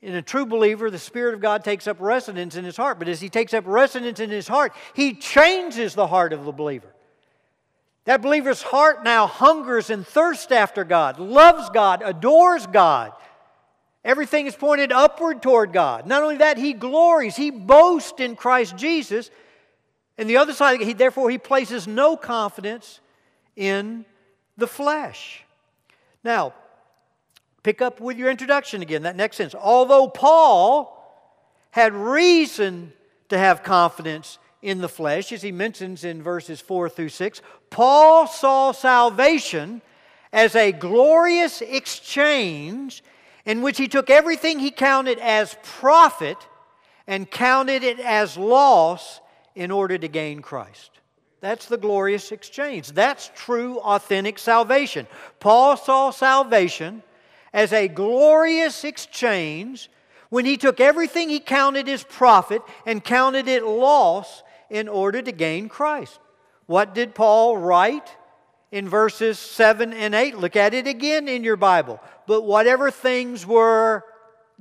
in 0.00 0.14
a 0.14 0.22
true 0.22 0.46
believer, 0.46 0.90
the 0.90 0.98
Spirit 0.98 1.34
of 1.34 1.42
God 1.42 1.64
takes 1.64 1.86
up 1.86 2.00
residence 2.00 2.56
in 2.56 2.64
his 2.64 2.78
heart. 2.78 2.98
But 2.98 3.08
as 3.08 3.20
he 3.20 3.28
takes 3.28 3.52
up 3.52 3.64
residence 3.66 4.20
in 4.20 4.30
his 4.30 4.48
heart, 4.48 4.72
he 4.94 5.12
changes 5.12 5.94
the 5.94 6.06
heart 6.06 6.32
of 6.32 6.46
the 6.46 6.52
believer. 6.52 6.94
That 8.10 8.22
believer's 8.22 8.60
heart 8.60 9.04
now 9.04 9.28
hungers 9.28 9.88
and 9.88 10.04
thirsts 10.04 10.50
after 10.50 10.82
God, 10.82 11.20
loves 11.20 11.70
God, 11.70 12.02
adores 12.04 12.66
God. 12.66 13.12
Everything 14.04 14.48
is 14.48 14.56
pointed 14.56 14.90
upward 14.90 15.42
toward 15.42 15.72
God. 15.72 16.08
Not 16.08 16.24
only 16.24 16.38
that, 16.38 16.58
he 16.58 16.72
glories, 16.72 17.36
he 17.36 17.52
boasts 17.52 18.18
in 18.18 18.34
Christ 18.34 18.76
Jesus. 18.76 19.30
And 20.18 20.28
the 20.28 20.38
other 20.38 20.52
side, 20.52 20.80
he, 20.80 20.92
therefore, 20.92 21.30
he 21.30 21.38
places 21.38 21.86
no 21.86 22.16
confidence 22.16 22.98
in 23.54 24.04
the 24.56 24.66
flesh. 24.66 25.44
Now, 26.24 26.52
Pick 27.62 27.80
up 27.80 28.00
with 28.00 28.16
your 28.16 28.28
introduction 28.28 28.82
again, 28.82 29.02
that 29.02 29.14
next 29.14 29.36
sentence. 29.36 29.54
Although 29.62 30.08
Paul 30.08 30.96
had 31.70 31.92
reason 31.92 32.92
to 33.28 33.38
have 33.38 33.62
confidence 33.62 34.40
in 34.62 34.78
the 34.78 34.88
flesh, 34.88 35.32
as 35.32 35.42
he 35.42 35.52
mentions 35.52 36.04
in 36.04 36.22
verses 36.22 36.60
4 36.60 36.88
through 36.88 37.08
6, 37.08 37.40
Paul 37.70 38.26
saw 38.26 38.72
salvation 38.72 39.80
as 40.32 40.54
a 40.54 40.72
glorious 40.72 41.62
exchange 41.62 43.02
in 43.44 43.62
which 43.62 43.78
he 43.78 43.88
took 43.88 44.10
everything 44.10 44.58
he 44.58 44.70
counted 44.70 45.18
as 45.18 45.56
profit 45.62 46.36
and 47.06 47.30
counted 47.30 47.82
it 47.82 47.98
as 47.98 48.36
loss 48.36 49.20
in 49.54 49.70
order 49.70 49.98
to 49.98 50.08
gain 50.08 50.42
Christ. 50.42 50.90
That's 51.40 51.66
the 51.66 51.78
glorious 51.78 52.32
exchange. 52.32 52.92
That's 52.92 53.30
true, 53.34 53.78
authentic 53.78 54.38
salvation. 54.38 55.06
Paul 55.40 55.76
saw 55.76 56.10
salvation 56.10 57.02
as 57.52 57.72
a 57.72 57.88
glorious 57.88 58.84
exchange 58.84 59.90
when 60.28 60.44
he 60.44 60.56
took 60.56 60.80
everything 60.80 61.28
he 61.28 61.40
counted 61.40 61.88
as 61.88 62.04
profit 62.04 62.62
and 62.86 63.02
counted 63.02 63.48
it 63.48 63.64
loss 63.64 64.42
in 64.70 64.88
order 64.88 65.20
to 65.20 65.32
gain 65.32 65.68
Christ. 65.68 66.18
What 66.66 66.94
did 66.94 67.14
Paul 67.14 67.56
write 67.56 68.16
in 68.70 68.88
verses 68.88 69.38
7 69.38 69.92
and 69.92 70.14
8? 70.14 70.38
Look 70.38 70.56
at 70.56 70.72
it 70.72 70.86
again 70.86 71.28
in 71.28 71.42
your 71.42 71.56
Bible. 71.56 72.00
But 72.26 72.42
whatever 72.42 72.90
things 72.90 73.44
were 73.44 74.04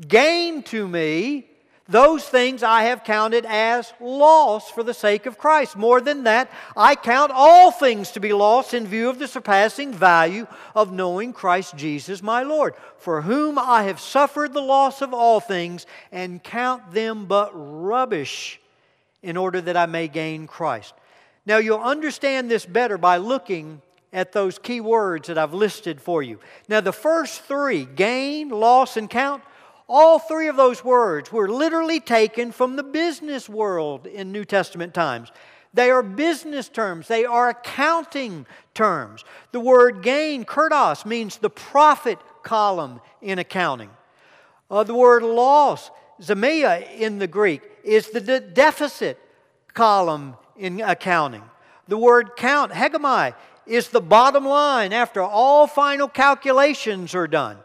gained 0.07 0.65
to 0.67 0.87
me, 0.87 1.45
those 1.89 2.23
things 2.23 2.61
I 2.61 2.83
have 2.83 3.03
counted 3.03 3.45
as 3.47 3.91
loss 3.99 4.69
for 4.69 4.83
the 4.83 4.93
sake 4.93 5.25
of 5.25 5.39
Christ. 5.39 5.75
More 5.75 5.99
than 5.99 6.23
that, 6.23 6.51
I 6.77 6.95
count 6.95 7.31
all 7.33 7.71
things 7.71 8.11
to 8.11 8.19
be 8.19 8.31
lost 8.31 8.75
in 8.75 8.85
view 8.85 9.09
of 9.09 9.17
the 9.17 9.27
surpassing 9.27 9.91
value 9.91 10.45
of 10.75 10.93
knowing 10.93 11.33
Christ 11.33 11.75
Jesus 11.75 12.21
my 12.21 12.43
Lord, 12.43 12.75
for 12.97 13.23
whom 13.23 13.57
I 13.57 13.83
have 13.83 13.99
suffered 13.99 14.53
the 14.53 14.61
loss 14.61 15.01
of 15.01 15.15
all 15.15 15.39
things 15.39 15.87
and 16.11 16.43
count 16.43 16.91
them 16.91 17.25
but 17.25 17.49
rubbish 17.53 18.59
in 19.21 19.37
order 19.37 19.61
that 19.61 19.77
I 19.77 19.85
may 19.85 20.07
gain 20.07 20.47
Christ. 20.47 20.93
Now, 21.45 21.57
you'll 21.57 21.79
understand 21.79 22.49
this 22.49 22.65
better 22.65 22.97
by 22.97 23.17
looking 23.17 23.81
at 24.11 24.31
those 24.31 24.57
key 24.59 24.81
words 24.81 25.27
that 25.27 25.37
I've 25.37 25.53
listed 25.53 26.01
for 26.01 26.23
you. 26.23 26.39
Now, 26.67 26.81
the 26.81 26.93
first 26.93 27.41
three 27.43 27.85
gain, 27.85 28.49
loss, 28.49 28.97
and 28.97 29.09
count 29.09 29.43
all 29.89 30.19
three 30.19 30.47
of 30.47 30.55
those 30.55 30.83
words 30.83 31.31
were 31.31 31.49
literally 31.49 31.99
taken 31.99 32.51
from 32.51 32.75
the 32.75 32.83
business 32.83 33.49
world 33.49 34.05
in 34.05 34.31
New 34.31 34.45
Testament 34.45 34.93
times. 34.93 35.31
They 35.73 35.89
are 35.89 36.03
business 36.03 36.69
terms, 36.69 37.07
they 37.07 37.25
are 37.25 37.49
accounting 37.49 38.45
terms. 38.75 39.23
The 39.51 39.59
word 39.59 40.03
gain, 40.03 40.45
kerdos, 40.45 41.05
means 41.05 41.37
the 41.37 41.49
profit 41.49 42.19
column 42.43 43.01
in 43.21 43.39
accounting. 43.39 43.89
Uh, 44.69 44.83
the 44.83 44.93
word 44.93 45.23
loss, 45.23 45.89
zemia 46.21 46.87
in 46.95 47.17
the 47.17 47.27
Greek, 47.27 47.63
is 47.89 48.09
the 48.09 48.21
de- 48.21 48.39
deficit 48.39 49.19
column 49.73 50.35
in 50.57 50.81
accounting. 50.81 51.43
The 51.87 51.97
word 51.97 52.31
count, 52.35 52.71
hegemai, 52.71 53.33
is 53.65 53.89
the 53.89 54.01
bottom 54.01 54.45
line 54.45 54.93
after 54.93 55.21
all 55.21 55.67
final 55.67 56.07
calculations 56.07 57.15
are 57.15 57.27
done. 57.27 57.57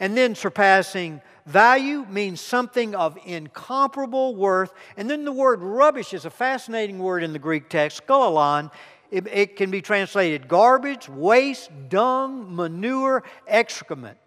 And 0.00 0.16
then 0.16 0.34
surpassing 0.34 1.20
Value 1.48 2.04
means 2.10 2.42
something 2.42 2.94
of 2.94 3.16
incomparable 3.24 4.34
worth. 4.36 4.74
And 4.98 5.08
then 5.08 5.24
the 5.24 5.32
word 5.32 5.62
rubbish 5.62 6.12
is 6.12 6.26
a 6.26 6.30
fascinating 6.30 6.98
word 6.98 7.22
in 7.22 7.32
the 7.32 7.38
Greek 7.38 7.70
text, 7.70 8.06
skubalon. 8.06 8.70
It, 9.10 9.26
it 9.26 9.56
can 9.56 9.70
be 9.70 9.80
translated 9.80 10.46
garbage, 10.46 11.08
waste, 11.08 11.70
dung, 11.88 12.54
manure, 12.54 13.24
excrement. 13.46 14.18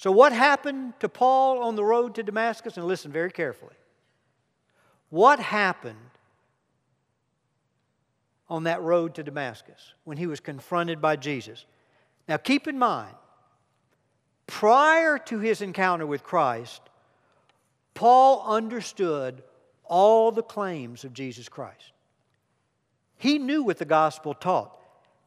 So, 0.00 0.10
what 0.10 0.32
happened 0.32 0.94
to 1.00 1.10
Paul 1.10 1.62
on 1.62 1.76
the 1.76 1.84
road 1.84 2.14
to 2.14 2.22
Damascus? 2.22 2.78
And 2.78 2.86
listen 2.86 3.12
very 3.12 3.30
carefully. 3.30 3.74
What 5.10 5.40
happened 5.40 5.96
on 8.48 8.64
that 8.64 8.80
road 8.80 9.14
to 9.16 9.22
Damascus 9.22 9.92
when 10.04 10.16
he 10.16 10.26
was 10.26 10.40
confronted 10.40 11.02
by 11.02 11.16
Jesus? 11.16 11.66
Now, 12.26 12.38
keep 12.38 12.66
in 12.66 12.78
mind, 12.78 13.14
Prior 14.50 15.16
to 15.16 15.38
his 15.38 15.60
encounter 15.60 16.06
with 16.06 16.24
Christ, 16.24 16.80
Paul 17.94 18.42
understood 18.44 19.42
all 19.84 20.32
the 20.32 20.42
claims 20.42 21.04
of 21.04 21.12
Jesus 21.12 21.48
Christ. 21.48 21.92
He 23.16 23.38
knew 23.38 23.62
what 23.62 23.76
the 23.76 23.84
gospel 23.84 24.34
taught. 24.34 24.79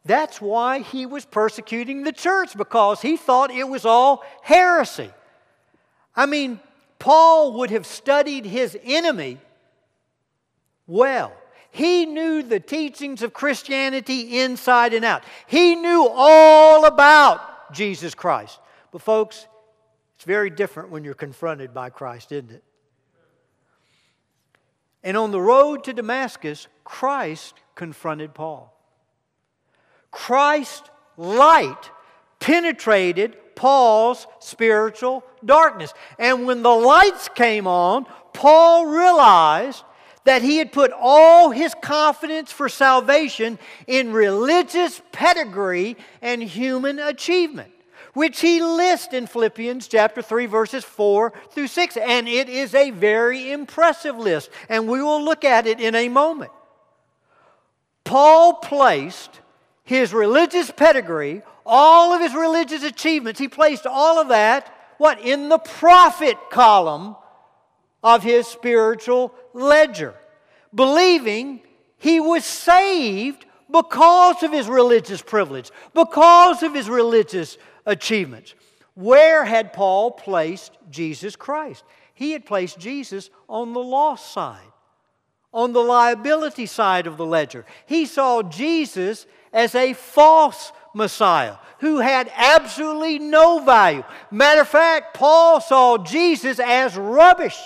That's 0.05 0.41
why 0.41 0.79
he 0.79 1.05
was 1.05 1.25
persecuting 1.25 2.03
the 2.03 2.11
church, 2.11 2.57
because 2.57 3.01
he 3.01 3.15
thought 3.15 3.51
it 3.51 3.67
was 3.67 3.85
all 3.85 4.23
heresy. 4.41 5.09
I 6.15 6.25
mean, 6.25 6.59
Paul 6.99 7.53
would 7.59 7.69
have 7.71 7.85
studied 7.85 8.45
his 8.45 8.77
enemy 8.83 9.37
well. 10.87 11.33
He 11.71 12.05
knew 12.05 12.43
the 12.43 12.59
teachings 12.59 13.23
of 13.23 13.33
Christianity 13.33 14.39
inside 14.41 14.93
and 14.93 15.05
out. 15.05 15.23
He 15.47 15.75
knew 15.75 16.07
all 16.07 16.85
about 16.85 17.73
Jesus 17.73 18.13
Christ. 18.13 18.59
But, 18.91 19.01
folks, 19.01 19.47
it's 20.15 20.25
very 20.25 20.49
different 20.49 20.89
when 20.89 21.03
you're 21.03 21.13
confronted 21.13 21.73
by 21.73 21.89
Christ, 21.89 22.31
isn't 22.31 22.51
it? 22.51 22.63
And 25.01 25.17
on 25.17 25.31
the 25.31 25.41
road 25.41 25.83
to 25.85 25.93
Damascus, 25.93 26.67
Christ 26.83 27.55
confronted 27.75 28.33
Paul. 28.33 28.72
Christ's 30.13 30.89
light 31.17 31.89
penetrated 32.39 33.35
Paul's 33.55 34.27
spiritual 34.39 35.23
darkness. 35.43 35.93
And 36.17 36.45
when 36.45 36.61
the 36.61 36.69
lights 36.69 37.29
came 37.29 37.67
on, 37.67 38.05
Paul 38.31 38.85
realized 38.85 39.83
that 40.23 40.41
he 40.41 40.57
had 40.57 40.71
put 40.71 40.91
all 40.97 41.49
his 41.49 41.75
confidence 41.81 42.51
for 42.51 42.69
salvation 42.69 43.59
in 43.87 44.13
religious 44.13 45.01
pedigree 45.11 45.97
and 46.21 46.41
human 46.41 46.99
achievement, 46.99 47.71
which 48.13 48.39
he 48.39 48.61
lists 48.61 49.13
in 49.13 49.27
Philippians 49.27 49.87
chapter 49.87 50.21
3 50.21 50.45
verses 50.45 50.83
4 50.83 51.33
through 51.51 51.67
6 51.67 51.97
and 51.97 52.27
it 52.27 52.47
is 52.47 52.73
a 52.73 52.91
very 52.91 53.51
impressive 53.51 54.17
list 54.17 54.49
and 54.69 54.87
we 54.87 55.01
will 55.01 55.23
look 55.23 55.43
at 55.43 55.67
it 55.67 55.79
in 55.79 55.95
a 55.95 56.07
moment. 56.07 56.51
Paul 58.05 58.55
placed 58.55 59.41
his 59.83 60.13
religious 60.13 60.71
pedigree, 60.71 61.41
all 61.65 62.13
of 62.13 62.21
his 62.21 62.33
religious 62.33 62.83
achievements, 62.83 63.39
he 63.39 63.47
placed 63.47 63.85
all 63.85 64.19
of 64.19 64.29
that 64.29 64.73
what 64.97 65.19
in 65.19 65.49
the 65.49 65.57
profit 65.57 66.37
column 66.49 67.15
of 68.01 68.23
his 68.23 68.47
spiritual 68.47 69.33
ledger, 69.53 70.13
believing 70.73 71.61
he 71.97 72.19
was 72.19 72.45
saved 72.45 73.45
because 73.71 74.43
of 74.43 74.51
his 74.51 74.67
religious 74.67 75.21
privilege, 75.21 75.71
because 75.93 76.63
of 76.63 76.73
his 76.73 76.89
religious 76.89 77.57
achievements. 77.85 78.53
Where 78.93 79.43
had 79.43 79.73
Paul 79.73 80.11
placed 80.11 80.77
Jesus 80.89 81.35
Christ? 81.35 81.83
He 82.13 82.31
had 82.31 82.45
placed 82.45 82.77
Jesus 82.77 83.29
on 83.49 83.73
the 83.73 83.81
lost 83.81 84.31
side, 84.31 84.71
on 85.51 85.73
the 85.73 85.81
liability 85.81 86.67
side 86.67 87.07
of 87.07 87.17
the 87.17 87.25
ledger. 87.25 87.65
He 87.85 88.05
saw 88.05 88.43
Jesus 88.43 89.25
as 89.53 89.75
a 89.75 89.93
false 89.93 90.71
Messiah 90.93 91.55
who 91.79 91.99
had 91.99 92.31
absolutely 92.35 93.19
no 93.19 93.59
value. 93.59 94.03
Matter 94.31 94.61
of 94.61 94.67
fact, 94.67 95.13
Paul 95.13 95.61
saw 95.61 95.97
Jesus 95.97 96.59
as 96.59 96.97
rubbish 96.97 97.57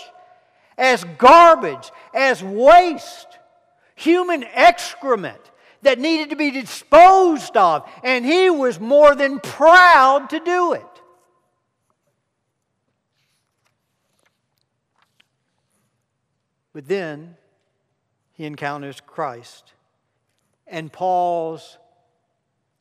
as 0.78 1.04
garbage, 1.18 1.92
as 2.14 2.44
waste, 2.44 3.28
human 3.96 4.44
excrement 4.54 5.42
that 5.82 6.00
needed 6.00 6.30
to 6.30 6.36
be 6.36 6.52
disposed 6.52 7.58
of, 7.58 7.90
and 8.04 8.26
he 8.26 8.50
was 8.50 8.80
more 8.80 9.16
than 9.16 9.40
proud 9.40 10.30
to 10.30 10.40
do 10.40 10.74
it. 10.74 10.84
But 16.74 16.88
then 16.88 17.38
he 18.34 18.46
encounters 18.46 19.02
Christ, 19.02 19.74
and 20.68 20.92
Paul's 20.92 21.78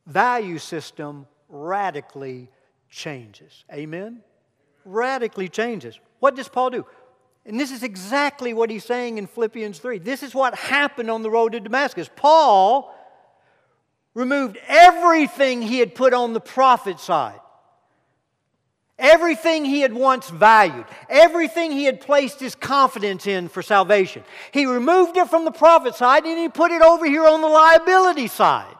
value 0.07 0.59
system 0.59 1.27
radically 1.49 2.51
changes. 2.91 3.65
Amen? 3.73 4.23
Radically 4.85 5.49
changes. 5.49 5.99
What 6.21 6.37
does 6.37 6.49
Paul 6.49 6.71
do? 6.71 6.87
And 7.45 7.61
this 7.61 7.71
is 7.71 7.83
exactly 7.83 8.53
what 8.53 8.71
he's 8.71 8.85
saying 8.85 9.19
in 9.19 9.27
Philippians 9.27 9.79
3. 9.79 9.99
This 9.99 10.23
is 10.23 10.35
what 10.35 10.55
happened 10.55 11.11
on 11.11 11.23
the 11.23 11.31
road 11.31 11.53
to 11.53 11.61
Damascus. 11.61 12.11
Paul 12.17 12.93
removed 14.15 14.59
everything 14.67 15.63
he 15.63 15.79
had 15.79 15.95
put 15.95 16.13
on 16.13 16.33
the 16.33 16.41
profit 16.41 16.99
side. 16.99 17.39
Everything 18.99 19.67
he 19.67 19.83
had 19.83 19.93
once 19.93 20.31
valued, 20.31 20.87
everything 21.11 21.71
he 21.71 21.85
had 21.85 22.01
placed 22.01 22.41
his 22.41 22.55
confidence 22.55 23.27
in 23.27 23.49
for 23.49 23.61
salvation. 23.61 24.25
He 24.53 24.65
removed 24.65 25.19
it 25.19 25.29
from 25.29 25.45
the 25.45 25.51
profit 25.51 25.95
side 25.95 26.25
and 26.25 26.39
he 26.39 26.49
put 26.49 26.71
it 26.71 26.81
over 26.81 27.05
here 27.05 27.27
on 27.27 27.43
the 27.43 27.49
liability 27.49 28.27
side. 28.27 28.75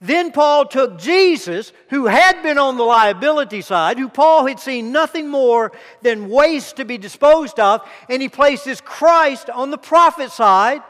Then 0.00 0.30
Paul 0.30 0.66
took 0.66 0.98
Jesus, 0.98 1.72
who 1.88 2.06
had 2.06 2.42
been 2.42 2.58
on 2.58 2.76
the 2.76 2.84
liability 2.84 3.62
side, 3.62 3.98
who 3.98 4.08
Paul 4.08 4.46
had 4.46 4.60
seen 4.60 4.92
nothing 4.92 5.28
more 5.28 5.72
than 6.02 6.28
waste 6.28 6.76
to 6.76 6.84
be 6.84 6.98
disposed 6.98 7.58
of, 7.58 7.80
and 8.08 8.20
he 8.20 8.28
places 8.28 8.80
Christ 8.80 9.48
on 9.48 9.70
the 9.70 9.78
profit 9.78 10.30
side 10.30 10.82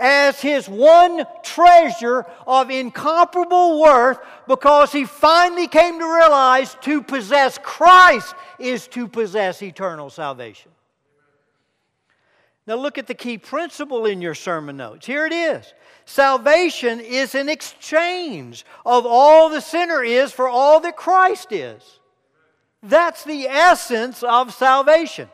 as 0.00 0.40
his 0.40 0.68
one 0.68 1.24
treasure 1.42 2.24
of 2.46 2.70
incomparable 2.70 3.80
worth 3.80 4.18
because 4.48 4.90
he 4.90 5.04
finally 5.04 5.68
came 5.68 5.98
to 5.98 6.06
realize 6.06 6.76
to 6.80 7.02
possess 7.02 7.58
Christ 7.62 8.34
is 8.58 8.88
to 8.88 9.06
possess 9.06 9.62
eternal 9.62 10.08
salvation. 10.08 10.72
Now, 12.66 12.76
look 12.76 12.98
at 12.98 13.06
the 13.06 13.14
key 13.14 13.36
principle 13.36 14.06
in 14.06 14.22
your 14.22 14.34
sermon 14.34 14.76
notes. 14.76 15.06
Here 15.06 15.26
it 15.26 15.32
is 15.32 15.74
Salvation 16.04 16.98
is 17.00 17.34
an 17.34 17.48
exchange 17.48 18.64
of 18.84 19.06
all 19.06 19.48
the 19.48 19.60
sinner 19.60 20.02
is 20.02 20.32
for 20.32 20.48
all 20.48 20.80
that 20.80 20.96
Christ 20.96 21.52
is. 21.52 22.00
That's 22.82 23.22
the 23.24 23.46
essence 23.46 24.22
of 24.22 24.54
salvation. 24.54 25.28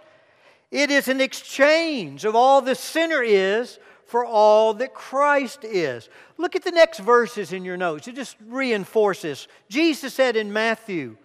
It 0.71 0.91
is 0.91 1.09
an 1.09 1.21
exchange 1.21 2.25
of 2.25 2.35
all 2.35 2.61
the 2.61 2.75
sinner 2.75 3.23
is 3.23 3.79
for 4.07 4.25
all 4.25 4.73
that 4.75 4.95
Christ 4.95 5.65
is. 5.65 6.09
Look 6.39 6.57
at 6.57 6.63
the 6.63 6.71
next 6.71 7.01
verses 7.01 7.53
in 7.53 7.65
your 7.65 7.77
notes. 7.77 8.09
It 8.09 8.15
just 8.15 8.37
reinforces. 8.47 9.49
Jesus 9.69 10.15
said 10.15 10.37
in 10.37 10.53
Matthew 10.53 11.17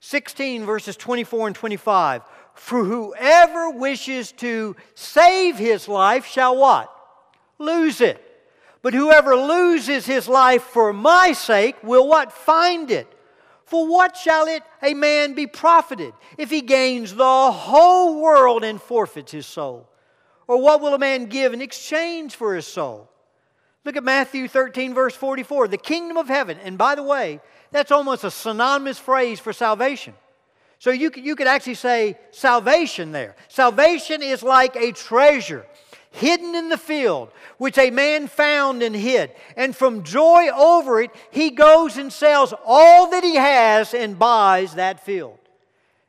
16, 0.00 0.64
verses 0.64 0.96
24 0.96 1.48
and 1.48 1.56
25, 1.56 2.22
For 2.54 2.84
whoever 2.84 3.70
wishes 3.70 4.32
to 4.32 4.74
save 4.94 5.58
his 5.58 5.86
life 5.86 6.26
shall 6.26 6.56
what? 6.56 6.90
Lose 7.58 8.00
it. 8.00 8.20
But 8.80 8.94
whoever 8.94 9.36
loses 9.36 10.06
his 10.06 10.26
life 10.26 10.62
for 10.62 10.92
my 10.92 11.32
sake 11.32 11.76
will 11.84 12.08
what? 12.08 12.32
Find 12.32 12.90
it. 12.90 13.06
For 13.64 13.86
what 13.86 14.16
shall 14.16 14.48
it 14.48 14.62
a 14.82 14.92
man 14.92 15.34
be 15.34 15.46
profited 15.46 16.14
if 16.36 16.50
he 16.50 16.62
gains 16.62 17.14
the 17.14 17.52
whole 17.52 18.20
world 18.20 18.64
and 18.64 18.80
forfeits 18.80 19.32
his 19.32 19.46
soul? 19.46 19.88
Or 20.52 20.60
what 20.60 20.82
will 20.82 20.92
a 20.92 20.98
man 20.98 21.24
give 21.24 21.54
in 21.54 21.62
exchange 21.62 22.36
for 22.36 22.54
his 22.54 22.66
soul? 22.66 23.08
Look 23.86 23.96
at 23.96 24.04
Matthew 24.04 24.48
13, 24.48 24.92
verse 24.92 25.16
44. 25.16 25.66
The 25.66 25.78
kingdom 25.78 26.18
of 26.18 26.28
heaven, 26.28 26.58
and 26.62 26.76
by 26.76 26.94
the 26.94 27.02
way, 27.02 27.40
that's 27.70 27.90
almost 27.90 28.22
a 28.22 28.30
synonymous 28.30 28.98
phrase 28.98 29.40
for 29.40 29.54
salvation. 29.54 30.12
So 30.78 30.90
you 30.90 31.10
could, 31.10 31.24
you 31.24 31.36
could 31.36 31.46
actually 31.46 31.76
say 31.76 32.18
salvation 32.32 33.12
there. 33.12 33.34
Salvation 33.48 34.22
is 34.22 34.42
like 34.42 34.76
a 34.76 34.92
treasure 34.92 35.64
hidden 36.10 36.54
in 36.54 36.68
the 36.68 36.76
field, 36.76 37.30
which 37.56 37.78
a 37.78 37.88
man 37.88 38.26
found 38.26 38.82
and 38.82 38.94
hid. 38.94 39.32
And 39.56 39.74
from 39.74 40.02
joy 40.02 40.48
over 40.54 41.00
it, 41.00 41.12
he 41.30 41.48
goes 41.48 41.96
and 41.96 42.12
sells 42.12 42.52
all 42.66 43.08
that 43.08 43.24
he 43.24 43.36
has 43.36 43.94
and 43.94 44.18
buys 44.18 44.74
that 44.74 45.02
field. 45.02 45.38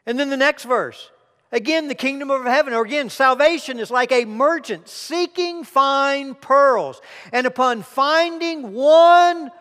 And 0.05 0.19
then 0.19 0.29
the 0.29 0.35
next 0.35 0.65
verse. 0.65 1.11
Again, 1.53 1.87
the 1.87 1.93
kingdom 1.93 2.31
of 2.31 2.45
heaven, 2.45 2.73
or 2.73 2.83
again, 2.83 3.11
salvation 3.11 3.77
is 3.77 3.91
like 3.91 4.11
a 4.11 4.25
merchant 4.25 4.89
seeking 4.89 5.63
fine 5.63 6.33
pearls. 6.33 6.99
And 7.31 7.45
upon 7.45 7.83
finding 7.83 8.73
one 8.73 9.51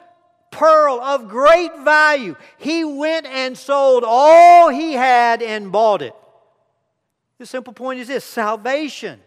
pearl 0.50 0.98
of 1.02 1.28
great 1.28 1.78
value, 1.80 2.34
he 2.56 2.82
went 2.82 3.26
and 3.26 3.58
sold 3.58 4.04
all 4.06 4.70
he 4.70 4.94
had 4.94 5.42
and 5.42 5.70
bought 5.70 6.00
it. 6.00 6.14
The 7.36 7.44
simple 7.44 7.74
point 7.74 8.00
is 8.00 8.08
this 8.08 8.24
salvation 8.24 9.20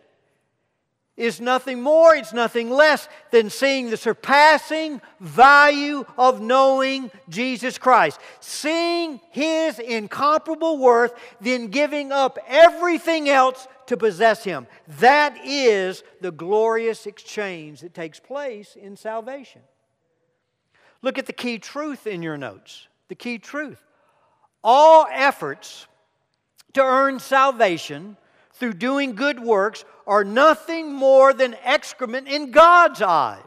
is 1.18 1.40
nothing 1.40 1.82
more, 1.82 2.14
it's 2.14 2.34
nothing 2.34 2.70
less 2.70 3.08
than 3.32 3.50
seeing 3.50 3.90
the 3.90 3.98
surpassing 3.98 5.02
value 5.22 6.04
of 6.18 6.42
knowing 6.42 7.10
Jesus 7.30 7.78
Christ. 7.78 8.20
Seeing 8.42 9.22
His 9.32 9.80
incomparable 9.80 10.78
worth, 10.78 11.14
then 11.40 11.68
giving 11.68 12.12
up 12.12 12.38
everything 12.48 13.30
else 13.30 13.68
to 13.88 13.96
possess 13.96 14.44
Him. 14.44 14.68
That 15.00 15.38
is 15.46 16.04
the 16.20 16.32
glorious 16.32 17.06
exchange 17.06 17.82
that 17.82 17.94
takes 17.94 18.20
place 18.20 18.76
in 18.76 18.98
salvation. 18.98 19.62
Look 21.02 21.18
at 21.18 21.28
the 21.28 21.34
key 21.34 21.60
truth 21.60 22.08
in 22.08 22.24
your 22.24 22.38
notes. 22.38 22.88
The 23.08 23.16
key 23.16 23.38
truth. 23.38 23.82
All 24.64 25.08
efforts 25.10 25.88
to 26.74 26.82
earn 26.82 27.20
salvation 27.20 28.18
through 28.56 28.74
doing 28.74 29.16
good 29.16 29.40
works 29.40 29.86
are 30.08 30.24
nothing 30.24 30.94
more 30.94 31.34
than 31.34 31.56
excrement 31.64 32.28
in 32.28 32.52
God's 32.52 33.02
eyes. 33.02 33.42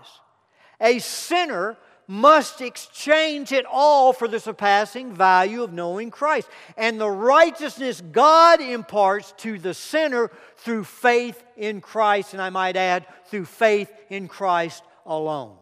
A 0.81 0.99
sinner 0.99 1.77
must 2.07 2.63
exchange 2.63 3.53
it 3.53 3.67
all 3.71 4.15
for 4.15 4.27
the 4.27 4.41
surpassing 4.41 5.13
value 5.13 5.63
of 5.63 5.75
knowing 5.75 6.11
Christ 6.11 6.49
and 6.79 6.99
the 6.99 7.11
righteousness 7.11 8.01
God 8.01 8.63
imparts 8.63 9.35
to 9.39 9.59
the 9.59 9.75
sinner 9.75 10.31
through 10.57 10.85
faith 10.85 11.43
in 11.57 11.83
Christ, 11.83 12.33
and 12.33 12.41
I 12.41 12.49
might 12.49 12.77
add, 12.77 13.07
through 13.27 13.45
faith 13.45 13.93
in 14.09 14.27
Christ 14.27 14.83
alone. 15.05 15.57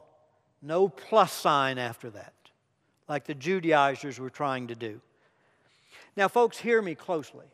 No 0.63 0.89
plus 0.89 1.33
sign 1.33 1.79
after 1.79 2.11
that, 2.11 2.33
like 3.09 3.25
the 3.25 3.35
Judaizers 3.35 4.21
were 4.21 4.31
trying 4.31 4.69
to 4.69 4.77
do. 4.77 5.01
Now, 6.17 6.29
folks, 6.29 6.59
hear 6.59 6.81
me 6.81 6.95
closely. 6.95 7.47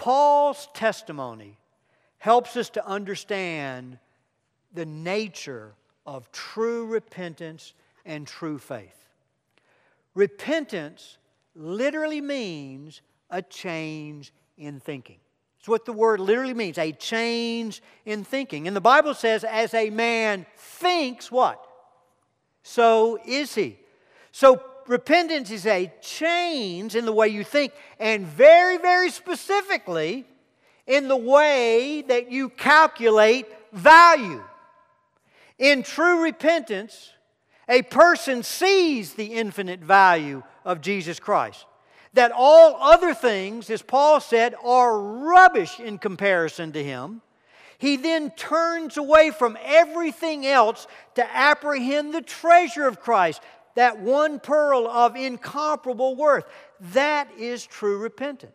Paul's 0.00 0.66
testimony 0.72 1.58
helps 2.16 2.56
us 2.56 2.70
to 2.70 2.86
understand 2.86 3.98
the 4.72 4.86
nature 4.86 5.74
of 6.06 6.32
true 6.32 6.86
repentance 6.86 7.74
and 8.06 8.26
true 8.26 8.58
faith. 8.58 8.96
Repentance 10.14 11.18
literally 11.54 12.22
means 12.22 13.02
a 13.28 13.42
change 13.42 14.32
in 14.56 14.80
thinking. 14.80 15.18
It's 15.58 15.68
what 15.68 15.84
the 15.84 15.92
word 15.92 16.18
literally 16.18 16.54
means 16.54 16.78
a 16.78 16.92
change 16.92 17.82
in 18.06 18.24
thinking. 18.24 18.66
And 18.66 18.74
the 18.74 18.80
Bible 18.80 19.12
says, 19.12 19.44
as 19.44 19.74
a 19.74 19.90
man 19.90 20.46
thinks, 20.56 21.30
what? 21.30 21.62
So 22.62 23.18
is 23.26 23.54
he. 23.54 23.78
So 24.32 24.62
repentance 24.86 25.50
is 25.50 25.66
a 25.66 25.92
change 26.00 26.94
in 26.96 27.04
the 27.04 27.12
way 27.12 27.28
you 27.28 27.44
think, 27.44 27.72
and 27.98 28.26
very, 28.26 28.78
very 28.78 29.10
specifically 29.10 30.24
in 30.86 31.08
the 31.08 31.16
way 31.16 32.02
that 32.08 32.30
you 32.30 32.48
calculate 32.48 33.46
value. 33.72 34.42
In 35.58 35.82
true 35.82 36.22
repentance, 36.22 37.10
a 37.68 37.82
person 37.82 38.42
sees 38.42 39.14
the 39.14 39.26
infinite 39.26 39.80
value 39.80 40.42
of 40.64 40.80
Jesus 40.80 41.20
Christ. 41.20 41.66
That 42.14 42.32
all 42.34 42.76
other 42.80 43.14
things, 43.14 43.70
as 43.70 43.82
Paul 43.82 44.20
said, 44.20 44.56
are 44.64 45.00
rubbish 45.00 45.78
in 45.78 45.98
comparison 45.98 46.72
to 46.72 46.82
him. 46.82 47.22
He 47.78 47.96
then 47.96 48.30
turns 48.32 48.96
away 48.96 49.30
from 49.30 49.56
everything 49.64 50.44
else 50.44 50.86
to 51.14 51.36
apprehend 51.36 52.12
the 52.12 52.20
treasure 52.20 52.86
of 52.86 53.00
Christ, 53.00 53.40
that 53.74 54.00
one 54.00 54.40
pearl 54.40 54.88
of 54.88 55.16
incomparable 55.16 56.16
worth. 56.16 56.44
That 56.92 57.28
is 57.38 57.66
true 57.66 57.98
repentance. 57.98 58.52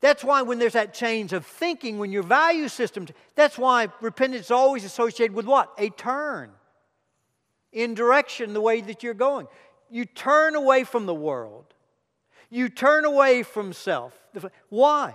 That's 0.00 0.24
why 0.24 0.42
when 0.42 0.58
there's 0.58 0.72
that 0.72 0.94
change 0.94 1.32
of 1.32 1.44
thinking, 1.44 1.98
when 1.98 2.10
your 2.10 2.22
value 2.22 2.68
system, 2.68 3.06
that's 3.34 3.58
why 3.58 3.88
repentance 4.00 4.46
is 4.46 4.50
always 4.50 4.84
associated 4.84 5.34
with 5.34 5.46
what? 5.46 5.72
A 5.78 5.90
turn 5.90 6.50
in 7.72 7.94
direction 7.94 8.54
the 8.54 8.60
way 8.60 8.80
that 8.80 9.02
you're 9.02 9.14
going. 9.14 9.46
You 9.90 10.04
turn 10.06 10.54
away 10.54 10.84
from 10.84 11.06
the 11.06 11.14
world. 11.14 11.66
You 12.48 12.68
turn 12.68 13.04
away 13.04 13.42
from 13.42 13.72
self. 13.72 14.12
Why? 14.70 15.14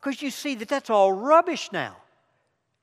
Because 0.00 0.20
you 0.20 0.30
see 0.30 0.54
that 0.56 0.68
that's 0.68 0.90
all 0.90 1.12
rubbish 1.12 1.70
now. 1.72 1.96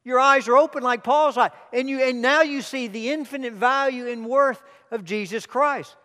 Your 0.03 0.19
eyes 0.19 0.47
are 0.47 0.57
open 0.57 0.83
like 0.83 1.03
Paul's 1.03 1.37
eye, 1.37 1.51
and, 1.71 1.89
you, 1.89 2.01
and 2.01 2.21
now 2.21 2.41
you 2.41 2.61
see 2.61 2.87
the 2.87 3.09
infinite 3.09 3.53
value 3.53 4.07
and 4.07 4.25
worth 4.25 4.61
of 4.91 5.05
Jesus 5.05 5.45
Christ. 5.45 5.95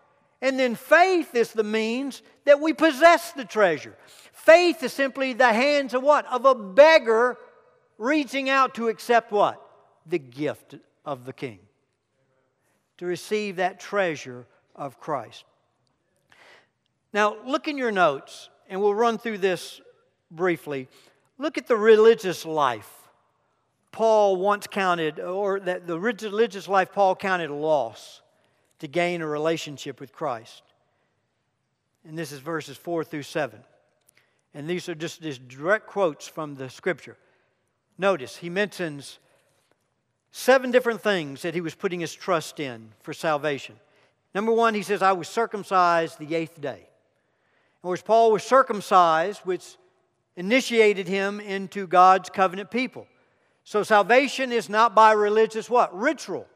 And 0.40 0.58
then 0.58 0.76
faith 0.76 1.34
is 1.34 1.52
the 1.52 1.64
means 1.64 2.22
that 2.44 2.60
we 2.60 2.72
possess 2.72 3.32
the 3.32 3.44
treasure. 3.44 3.96
Faith 4.32 4.82
is 4.84 4.92
simply 4.92 5.32
the 5.32 5.52
hands 5.52 5.94
of 5.94 6.02
what? 6.02 6.26
Of 6.26 6.44
a 6.44 6.54
beggar 6.54 7.36
reaching 7.98 8.48
out 8.48 8.76
to 8.76 8.88
accept 8.88 9.32
what? 9.32 9.60
The 10.06 10.20
gift 10.20 10.76
of 11.04 11.24
the 11.24 11.32
king. 11.32 11.58
To 12.98 13.06
receive 13.06 13.56
that 13.56 13.80
treasure 13.80 14.46
of 14.76 15.00
Christ. 15.00 15.44
Now, 17.12 17.36
look 17.44 17.66
in 17.66 17.76
your 17.76 17.90
notes, 17.90 18.48
and 18.68 18.80
we'll 18.80 18.94
run 18.94 19.18
through 19.18 19.38
this 19.38 19.80
briefly. 20.30 20.88
Look 21.36 21.58
at 21.58 21.66
the 21.66 21.76
religious 21.76 22.44
life. 22.44 22.97
Paul 23.92 24.36
once 24.36 24.66
counted, 24.66 25.18
or 25.18 25.60
that 25.60 25.86
the 25.86 25.98
religious 25.98 26.68
life 26.68 26.92
Paul 26.92 27.16
counted 27.16 27.50
a 27.50 27.54
loss 27.54 28.22
to 28.78 28.86
gain 28.86 29.22
a 29.22 29.26
relationship 29.26 30.00
with 30.00 30.12
Christ. 30.12 30.62
And 32.06 32.16
this 32.16 32.32
is 32.32 32.40
verses 32.40 32.76
4 32.76 33.04
through 33.04 33.22
7. 33.22 33.60
And 34.54 34.68
these 34.68 34.88
are 34.88 34.94
just, 34.94 35.22
just 35.22 35.46
direct 35.48 35.86
quotes 35.86 36.26
from 36.26 36.54
the 36.54 36.70
scripture. 36.70 37.16
Notice, 37.98 38.36
he 38.36 38.48
mentions 38.48 39.18
seven 40.30 40.70
different 40.70 41.00
things 41.00 41.42
that 41.42 41.54
he 41.54 41.60
was 41.60 41.74
putting 41.74 42.00
his 42.00 42.14
trust 42.14 42.60
in 42.60 42.92
for 43.02 43.12
salvation. 43.12 43.74
Number 44.34 44.52
one, 44.52 44.74
he 44.74 44.82
says, 44.82 45.02
I 45.02 45.12
was 45.12 45.28
circumcised 45.28 46.18
the 46.18 46.34
eighth 46.34 46.60
day. 46.60 46.88
In 47.82 47.88
words, 47.88 48.02
Paul 48.02 48.32
was 48.32 48.42
circumcised, 48.42 49.40
which 49.44 49.76
initiated 50.36 51.08
him 51.08 51.40
into 51.40 51.86
God's 51.86 52.30
covenant 52.30 52.70
people. 52.70 53.06
So 53.68 53.82
salvation 53.82 54.50
is 54.50 54.70
not 54.70 54.94
by 54.94 55.12
religious 55.12 55.68
what? 55.68 55.94
Ritual. 55.94 56.46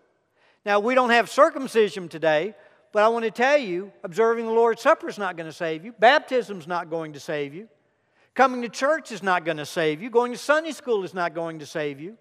Now, 0.64 0.80
we 0.80 0.94
don't 0.94 1.10
have 1.10 1.28
circumcision 1.28 2.08
today, 2.08 2.54
but 2.90 3.02
I 3.02 3.08
want 3.08 3.26
to 3.26 3.30
tell 3.30 3.58
you, 3.58 3.92
observing 4.02 4.46
the 4.46 4.52
Lord's 4.52 4.80
Supper 4.80 5.10
is 5.10 5.18
not 5.18 5.36
going 5.36 5.46
to 5.46 5.52
save 5.52 5.84
you. 5.84 5.92
Baptism 5.98 6.58
is 6.58 6.66
not 6.66 6.88
going 6.88 7.12
to 7.12 7.20
save 7.20 7.52
you. 7.52 7.68
Coming 8.34 8.62
to 8.62 8.70
church 8.70 9.12
is 9.12 9.22
not 9.22 9.44
going 9.44 9.58
to 9.58 9.66
save 9.66 10.00
you. 10.00 10.08
Going 10.08 10.32
to 10.32 10.38
Sunday 10.38 10.72
school 10.72 11.04
is 11.04 11.12
not 11.12 11.34
going 11.34 11.58
to 11.58 11.66
save 11.66 12.00
you. 12.00 12.16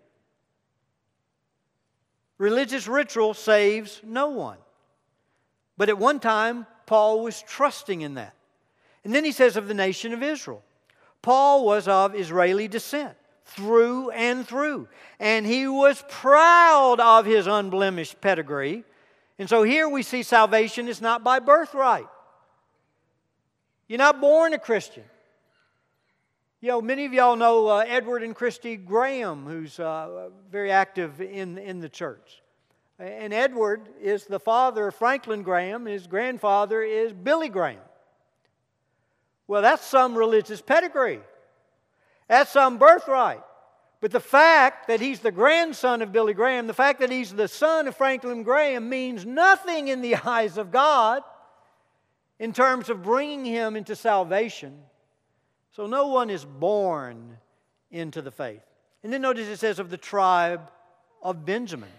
Religious 2.38 2.86
ritual 2.86 3.34
saves 3.34 4.02
no 4.04 4.32
one. 4.32 4.58
But 5.78 5.88
at 5.88 5.98
one 5.98 6.20
time, 6.20 6.68
Paul 6.86 7.24
was 7.24 7.42
trusting 7.42 8.02
in 8.02 8.16
that. 8.16 8.36
And 9.06 9.16
then 9.16 9.24
he 9.24 9.32
says 9.32 9.56
of 9.56 9.70
the 9.70 9.74
nation 9.74 10.12
of 10.12 10.22
Israel 10.22 10.62
Paul 11.22 11.64
was 11.64 11.88
of 11.88 12.14
Israeli 12.14 12.68
descent 12.68 13.16
through 13.46 14.12
and 14.12 14.48
through. 14.48 14.88
And 15.20 15.46
he 15.46 15.68
was 15.68 16.04
proud 16.10 17.00
of 17.00 17.26
his 17.26 17.48
unblemished 17.48 18.22
pedigree. 18.22 18.84
And 19.40 19.50
so 19.50 19.64
here 19.64 19.90
we 19.90 20.04
see 20.04 20.24
salvation 20.24 20.88
is 20.88 21.02
not 21.02 21.24
by 21.24 21.40
birthright. 21.40 22.08
You're 23.88 23.98
not 23.98 24.22
born 24.22 24.54
a 24.54 24.60
Christian. 24.60 25.04
You 26.62 26.70
know, 26.70 26.82
many 26.82 27.06
of 27.06 27.14
y'all 27.14 27.36
know 27.36 27.68
uh, 27.68 27.84
Edward 27.88 28.22
and 28.22 28.36
Christy 28.36 28.78
Graham, 28.78 29.46
who's 29.46 29.80
uh, 29.80 30.30
very 30.52 30.72
active 30.72 31.20
in, 31.20 31.58
in 31.58 31.80
the 31.82 31.90
church. 31.90 32.42
And 33.00 33.34
Edward 33.34 33.90
is 34.00 34.26
the 34.26 34.40
father 34.40 34.90
of 34.90 34.96
Franklin 34.96 35.42
Graham, 35.42 35.88
his 35.88 36.06
grandfather 36.06 36.84
is 36.84 37.14
Billy 37.14 37.50
Graham. 37.50 37.82
Well, 39.48 39.64
that's 39.64 39.84
some 39.84 40.16
religious 40.16 40.62
pedigree, 40.62 41.20
that's 42.32 42.52
some 42.52 42.78
birthright. 42.78 43.44
But 44.00 44.12
the 44.12 44.22
fact 44.22 44.88
that 44.88 45.02
he's 45.02 45.20
the 45.20 45.34
grandson 45.34 46.02
of 46.02 46.14
Billy 46.14 46.34
Graham, 46.34 46.66
the 46.66 46.74
fact 46.74 47.02
that 47.02 47.12
he's 47.12 47.34
the 47.34 47.50
son 47.50 47.90
of 47.90 47.98
Franklin 47.98 48.44
Graham, 48.44 48.88
means 48.88 49.26
nothing 49.26 49.90
in 49.90 50.02
the 50.02 50.16
eyes 50.26 50.58
of 50.58 50.72
God 50.72 51.24
in 52.40 52.54
terms 52.54 52.90
of 52.90 53.04
bringing 53.04 53.44
him 53.44 53.76
into 53.76 53.98
salvation. 53.98 54.80
So 55.74 55.88
no 55.88 56.08
one 56.08 56.30
is 56.30 56.46
born 56.46 57.36
into 57.92 58.22
the 58.22 58.32
faith. 58.32 58.64
And 59.04 59.12
then 59.12 59.22
notice 59.22 59.50
it 59.50 59.58
says 59.58 59.78
of 59.80 59.90
the 59.90 59.98
tribe 59.98 60.72
of 61.22 61.46
Benjamin. 61.46 61.92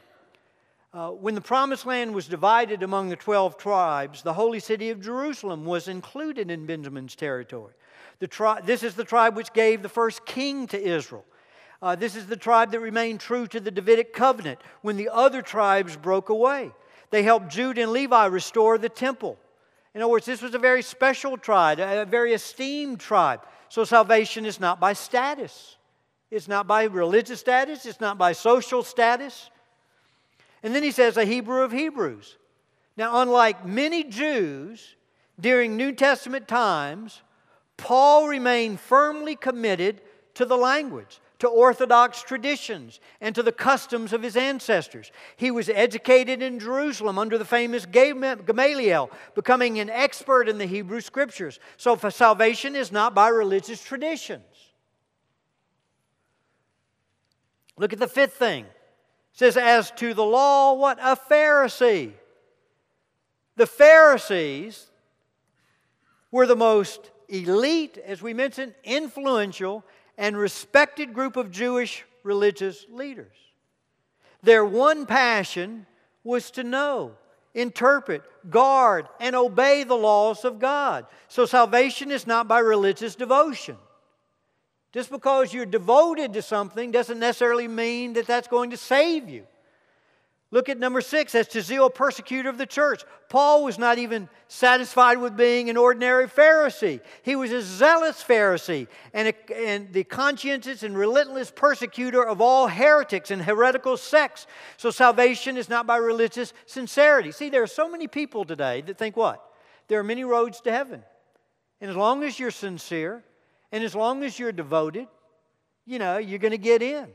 Uh, 0.94 1.11
when 1.11 1.35
the 1.35 1.40
promised 1.40 1.87
land 1.87 2.14
was 2.14 2.26
divided 2.28 2.83
among 2.83 3.09
the 3.09 3.16
12 3.16 3.57
tribes, 3.57 4.22
the 4.22 4.35
holy 4.35 4.61
city 4.61 4.90
of 4.90 5.00
Jerusalem 5.00 5.64
was 5.64 5.88
included 5.88 6.50
in 6.50 6.66
Benjamin's 6.66 7.14
territory. 7.14 7.72
Tri- 8.28 8.61
this 8.61 8.83
is 8.83 8.94
the 8.94 9.05
tribe 9.05 9.35
which 9.35 9.52
gave 9.55 9.83
the 9.83 9.88
first 9.88 10.26
king 10.26 10.66
to 10.68 10.81
Israel. 10.81 11.24
Uh, 11.81 11.96
this 11.96 12.14
is 12.14 12.26
the 12.26 12.37
tribe 12.37 12.70
that 12.70 12.81
remained 12.81 13.20
true 13.20 13.46
to 13.48 13.59
the 13.59 13.70
Davidic 13.70 14.12
covenant 14.12 14.61
when 14.83 14.96
the 14.96 15.09
other 15.09 15.42
tribes 15.42 15.96
broke 15.96 16.28
away. 16.28 16.70
They 17.11 17.22
helped 17.22 17.48
Judah 17.48 17.83
and 17.83 17.92
Levi 17.92 18.26
restore 18.26 18.78
the 18.78 18.88
temple. 18.88 19.38
In 19.94 20.02
other 20.02 20.11
words, 20.11 20.26
this 20.26 20.42
was 20.42 20.55
a 20.55 20.59
very 20.59 20.83
special 20.83 21.37
tribe, 21.37 21.81
a 21.81 22.05
very 22.05 22.35
esteemed 22.35 23.00
tribe. 23.00 23.40
So 23.68 23.85
salvation 23.85 24.46
is 24.46 24.61
not 24.61 24.78
by 24.78 24.92
status, 24.92 25.76
it's 26.31 26.48
not 26.48 26.66
by 26.66 26.85
religious 26.85 27.40
status, 27.40 27.87
it's 27.87 28.00
not 28.00 28.18
by 28.18 28.33
social 28.33 28.83
status. 28.83 29.50
And 30.62 30.75
then 30.75 30.83
he 30.83 30.90
says, 30.90 31.16
a 31.16 31.25
Hebrew 31.25 31.62
of 31.62 31.72
Hebrews. 31.72 32.37
Now, 32.96 33.22
unlike 33.22 33.66
many 33.66 34.05
Jews 34.05 34.96
during 35.40 35.77
New 35.77 35.92
Testament 35.92 36.46
times, 36.46 37.22
Paul 37.77 38.29
remained 38.29 38.81
firmly 38.81 39.35
committed 39.35 40.03
to 40.35 40.44
the 40.44 40.57
language 40.57 41.20
to 41.40 41.48
Orthodox 41.48 42.22
traditions 42.22 43.01
and 43.20 43.35
to 43.35 43.42
the 43.42 43.51
customs 43.51 44.12
of 44.12 44.22
his 44.22 44.37
ancestors. 44.37 45.11
He 45.37 45.51
was 45.51 45.68
educated 45.68 46.40
in 46.40 46.61
Jerusalem 46.61 47.18
under 47.18 47.37
the 47.37 47.44
famous 47.44 47.85
Gamaliel, 47.85 49.11
becoming 49.35 49.81
an 49.81 49.90
expert 49.90 50.48
in 50.48 50.59
the 50.59 50.66
Hebrew 50.66 51.01
Scriptures. 51.01 51.59
So, 51.77 51.96
salvation 51.96 52.77
is 52.77 52.92
not 52.92 53.12
by 53.12 53.29
religious 53.29 53.83
traditions. 53.83 54.44
Look 57.77 57.92
at 57.92 57.98
the 57.98 58.07
fifth 58.07 58.35
thing. 58.35 58.66
It 59.33 59.38
says, 59.38 59.57
As 59.57 59.90
to 59.92 60.14
the 60.14 60.25
law, 60.25 60.75
what? 60.75 60.99
A 61.01 61.16
Pharisee. 61.16 62.12
The 63.57 63.66
Pharisees 63.66 64.87
were 66.31 66.47
the 66.47 66.57
most 66.57 67.11
elite, 67.29 67.99
as 67.99 68.23
we 68.23 68.35
mentioned, 68.35 68.75
influential, 68.85 69.85
and 70.18 70.37
respected 70.37 71.14
group 71.14 71.37
of 71.37 71.51
Jewish 71.51 72.05
religious 72.23 72.87
leaders. 72.90 73.37
Their 74.42 74.64
one 74.64 75.07
passion 75.07 75.87
was 76.25 76.51
to 76.53 76.64
know, 76.64 77.12
interpret, 77.55 78.23
guard, 78.51 79.09
and 79.21 79.37
obey 79.37 79.85
the 79.85 79.95
laws 79.95 80.45
of 80.45 80.59
God. 80.59 81.07
So 81.29 81.47
salvation 81.47 82.11
is 82.11 82.27
not 82.27 82.49
by 82.49 82.59
religious 82.59 83.14
devotion. 83.14 83.77
Just 84.92 85.11
because 85.11 85.55
you're 85.55 85.66
devoted 85.66 86.35
to 86.35 86.42
something 86.42 86.90
doesn't 86.90 87.18
necessarily 87.18 87.66
mean 87.66 88.12
that 88.12 88.26
that's 88.26 88.48
going 88.48 88.70
to 88.70 88.76
save 88.76 89.28
you. 89.28 89.46
Look 90.50 90.68
at 90.68 90.78
number 90.78 91.00
six, 91.00 91.35
as 91.35 91.48
to 91.48 91.62
zeal 91.62 91.88
persecutor 91.88 92.50
of 92.50 92.59
the 92.59 92.66
church. 92.66 93.05
Paul 93.31 93.64
was 93.64 93.78
not 93.78 93.96
even 93.96 94.28
satisfied 94.48 95.16
with 95.16 95.35
being 95.35 95.70
an 95.70 95.78
ordinary 95.78 96.26
Pharisee. 96.26 97.00
He 97.22 97.37
was 97.37 97.50
a 97.52 97.62
zealous 97.62 98.22
Pharisee 98.22 98.87
and, 99.14 99.28
a, 99.28 99.57
and 99.66 99.90
the 99.94 100.05
conscientious 100.05 100.83
and 100.83 100.96
relentless 100.96 101.50
persecutor 101.50 102.22
of 102.22 102.42
all 102.42 102.68
heretics 102.68 103.31
and 103.31 103.40
heretical 103.40 103.96
sects. 103.96 104.46
So 104.76 104.90
salvation 104.90 105.57
is 105.57 105.70
not 105.70 105.87
by 105.87 105.96
religious 105.96 106.52
sincerity. 106.66 107.33
See, 107.33 107.48
there 107.48 107.62
are 107.62 107.66
so 107.66 107.90
many 107.90 108.07
people 108.07 108.44
today 108.44 108.83
that 108.83 108.98
think 108.98 109.16
what? 109.16 109.42
There 109.88 109.98
are 110.00 110.05
many 110.05 110.22
roads 110.22 110.61
to 110.62 110.70
heaven. 110.70 111.02
And 111.81 111.88
as 111.88 111.96
long 111.96 112.22
as 112.24 112.38
you're 112.38 112.50
sincere 112.50 113.24
and 113.72 113.82
as 113.82 113.94
long 113.94 114.22
as 114.22 114.38
you're 114.38 114.52
devoted, 114.52 115.08
you 115.87 115.98
know, 115.98 116.18
you're 116.18 116.38
going 116.38 116.52
to 116.52 116.58
get 116.58 116.82
in. 116.82 117.08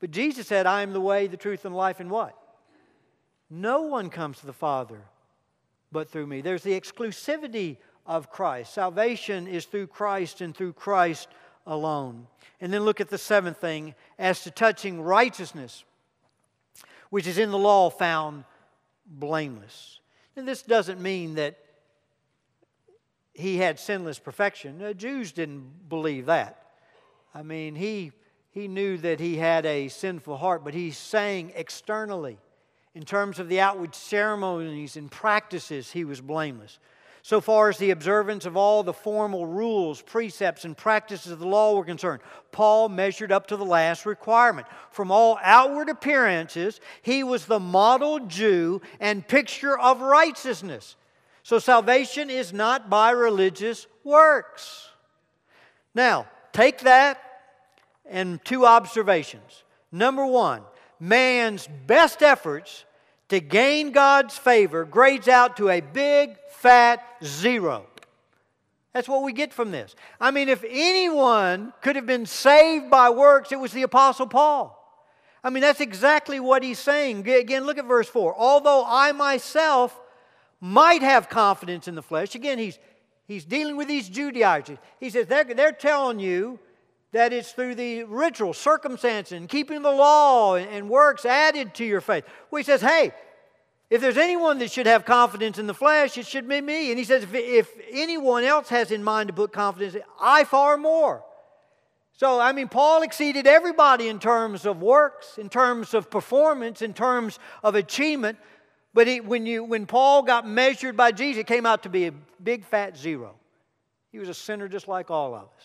But 0.00 0.12
Jesus 0.12 0.46
said, 0.46 0.66
I 0.66 0.82
am 0.82 0.92
the 0.92 1.00
way, 1.00 1.26
the 1.26 1.36
truth, 1.36 1.64
and 1.64 1.74
life, 1.74 1.98
and 1.98 2.10
what? 2.10 2.38
No 3.50 3.82
one 3.82 4.08
comes 4.10 4.38
to 4.38 4.46
the 4.46 4.52
Father 4.52 5.00
but 5.90 6.08
through 6.08 6.26
me. 6.26 6.40
There's 6.40 6.62
the 6.62 6.78
exclusivity 6.78 7.78
of 8.06 8.30
Christ. 8.30 8.74
Salvation 8.74 9.46
is 9.46 9.64
through 9.64 9.88
Christ 9.88 10.40
and 10.40 10.56
through 10.56 10.74
Christ 10.74 11.28
alone. 11.66 12.26
And 12.60 12.72
then 12.72 12.82
look 12.82 13.00
at 13.00 13.08
the 13.08 13.18
seventh 13.18 13.58
thing 13.58 13.94
as 14.18 14.42
to 14.44 14.50
touching 14.50 15.00
righteousness, 15.00 15.84
which 17.10 17.26
is 17.26 17.38
in 17.38 17.50
the 17.50 17.58
law 17.58 17.90
found 17.90 18.44
blameless. 19.06 20.00
And 20.36 20.46
this 20.46 20.62
doesn't 20.62 21.00
mean 21.00 21.34
that 21.34 21.58
he 23.38 23.58
had 23.58 23.78
sinless 23.78 24.18
perfection. 24.18 24.78
The 24.78 24.94
Jews 24.94 25.30
didn't 25.30 25.88
believe 25.88 26.26
that. 26.26 26.60
I 27.32 27.42
mean, 27.42 27.76
he 27.76 28.12
he 28.50 28.66
knew 28.66 28.96
that 28.98 29.20
he 29.20 29.36
had 29.36 29.64
a 29.64 29.86
sinful 29.88 30.38
heart, 30.38 30.64
but 30.64 30.74
he's 30.74 30.98
saying 30.98 31.52
externally, 31.54 32.38
in 32.94 33.04
terms 33.04 33.38
of 33.38 33.48
the 33.48 33.60
outward 33.60 33.94
ceremonies 33.94 34.96
and 34.96 35.08
practices, 35.08 35.92
he 35.92 36.04
was 36.04 36.20
blameless. 36.20 36.80
So 37.22 37.40
far 37.40 37.68
as 37.68 37.78
the 37.78 37.90
observance 37.90 38.46
of 38.46 38.56
all 38.56 38.82
the 38.82 38.92
formal 38.92 39.46
rules, 39.46 40.02
precepts, 40.02 40.64
and 40.64 40.76
practices 40.76 41.30
of 41.30 41.38
the 41.38 41.46
law 41.46 41.76
were 41.76 41.84
concerned, 41.84 42.22
Paul 42.50 42.88
measured 42.88 43.30
up 43.30 43.46
to 43.48 43.56
the 43.56 43.64
last 43.64 44.06
requirement. 44.06 44.66
From 44.90 45.12
all 45.12 45.38
outward 45.42 45.88
appearances, 45.88 46.80
he 47.02 47.22
was 47.22 47.44
the 47.44 47.60
model 47.60 48.18
Jew 48.20 48.80
and 48.98 49.28
picture 49.28 49.78
of 49.78 50.00
righteousness. 50.00 50.96
So 51.42 51.58
salvation 51.58 52.30
is 52.30 52.52
not 52.52 52.90
by 52.90 53.10
religious 53.10 53.86
works. 54.04 54.88
Now, 55.94 56.26
take 56.52 56.80
that 56.80 57.20
and 58.08 58.44
two 58.44 58.66
observations. 58.66 59.64
Number 59.90 60.26
one, 60.26 60.62
man's 61.00 61.68
best 61.86 62.22
efforts 62.22 62.84
to 63.28 63.40
gain 63.40 63.92
God's 63.92 64.36
favor 64.36 64.84
grades 64.84 65.28
out 65.28 65.56
to 65.58 65.68
a 65.68 65.80
big 65.80 66.36
fat 66.50 67.04
zero. 67.22 67.86
That's 68.92 69.08
what 69.08 69.22
we 69.22 69.32
get 69.32 69.52
from 69.52 69.70
this. 69.70 69.94
I 70.20 70.30
mean, 70.30 70.48
if 70.48 70.64
anyone 70.68 71.72
could 71.82 71.96
have 71.96 72.06
been 72.06 72.26
saved 72.26 72.90
by 72.90 73.10
works, 73.10 73.52
it 73.52 73.60
was 73.60 73.72
the 73.72 73.82
Apostle 73.82 74.26
Paul. 74.26 74.74
I 75.44 75.50
mean, 75.50 75.60
that's 75.60 75.80
exactly 75.80 76.40
what 76.40 76.62
he's 76.62 76.78
saying. 76.78 77.28
Again, 77.28 77.64
look 77.64 77.78
at 77.78 77.84
verse 77.84 78.08
4. 78.08 78.34
Although 78.36 78.84
I 78.86 79.12
myself 79.12 79.98
might 80.60 81.02
have 81.02 81.28
confidence 81.28 81.88
in 81.88 81.94
the 81.94 82.02
flesh, 82.02 82.34
again, 82.34 82.58
he's, 82.58 82.78
he's 83.26 83.44
dealing 83.44 83.76
with 83.76 83.88
these 83.88 84.08
Judaizers. 84.08 84.78
He 85.00 85.10
says, 85.10 85.26
they're, 85.26 85.44
they're 85.44 85.72
telling 85.72 86.20
you 86.20 86.58
that 87.12 87.32
it's 87.32 87.52
through 87.52 87.74
the 87.74 88.04
ritual, 88.04 88.52
circumcision, 88.52 89.38
and 89.38 89.48
keeping 89.48 89.82
the 89.82 89.90
law 89.90 90.56
and 90.56 90.90
works 90.90 91.24
added 91.24 91.74
to 91.74 91.84
your 91.84 92.00
faith. 92.00 92.24
Well, 92.50 92.58
he 92.58 92.64
says, 92.64 92.80
hey, 92.80 93.12
if 93.88 94.02
there's 94.02 94.18
anyone 94.18 94.58
that 94.58 94.70
should 94.70 94.86
have 94.86 95.06
confidence 95.06 95.58
in 95.58 95.66
the 95.66 95.74
flesh, 95.74 96.18
it 96.18 96.26
should 96.26 96.46
be 96.46 96.60
me. 96.60 96.90
And 96.90 96.98
he 96.98 97.04
says, 97.04 97.22
if, 97.22 97.34
if 97.34 97.70
anyone 97.90 98.44
else 98.44 98.68
has 98.68 98.90
in 98.90 99.02
mind 99.02 99.28
to 99.28 99.32
put 99.32 99.52
confidence, 99.52 99.96
I 100.20 100.44
far 100.44 100.76
more. 100.76 101.24
So, 102.12 102.40
I 102.40 102.52
mean, 102.52 102.68
Paul 102.68 103.02
exceeded 103.02 103.46
everybody 103.46 104.08
in 104.08 104.18
terms 104.18 104.66
of 104.66 104.82
works, 104.82 105.38
in 105.38 105.48
terms 105.48 105.94
of 105.94 106.10
performance, 106.10 106.82
in 106.82 106.92
terms 106.92 107.38
of 107.62 107.76
achievement. 107.76 108.38
But 108.98 109.06
he, 109.06 109.20
when, 109.20 109.46
you, 109.46 109.62
when 109.62 109.86
Paul 109.86 110.24
got 110.24 110.44
measured 110.44 110.96
by 110.96 111.12
Jesus, 111.12 111.42
it 111.42 111.46
came 111.46 111.66
out 111.66 111.84
to 111.84 111.88
be 111.88 112.08
a 112.08 112.12
big 112.42 112.64
fat 112.64 112.96
zero. 112.96 113.36
He 114.10 114.18
was 114.18 114.28
a 114.28 114.34
sinner 114.34 114.66
just 114.66 114.88
like 114.88 115.08
all 115.08 115.36
of 115.36 115.44
us 115.44 115.64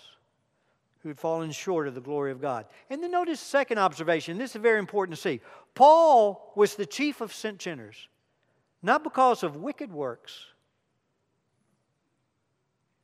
who 1.00 1.10
had 1.10 1.18
fallen 1.18 1.50
short 1.50 1.88
of 1.88 1.96
the 1.96 2.00
glory 2.00 2.32
of 2.32 2.40
God. 2.40 2.68
And 2.92 3.02
then 3.02 3.10
notice 3.10 3.40
second 3.40 3.80
observation. 3.80 4.38
This 4.38 4.56
is 4.56 4.62
very 4.62 4.78
important 4.78 5.16
to 5.16 5.20
see. 5.24 5.42
Paul 5.74 6.54
was 6.56 6.76
the 6.76 6.86
chief 6.86 7.22
of 7.22 7.34
sinners, 7.34 8.08
not 8.84 9.04
because 9.04 9.42
of 9.42 9.56
wicked 9.56 9.92
works, 9.92 10.46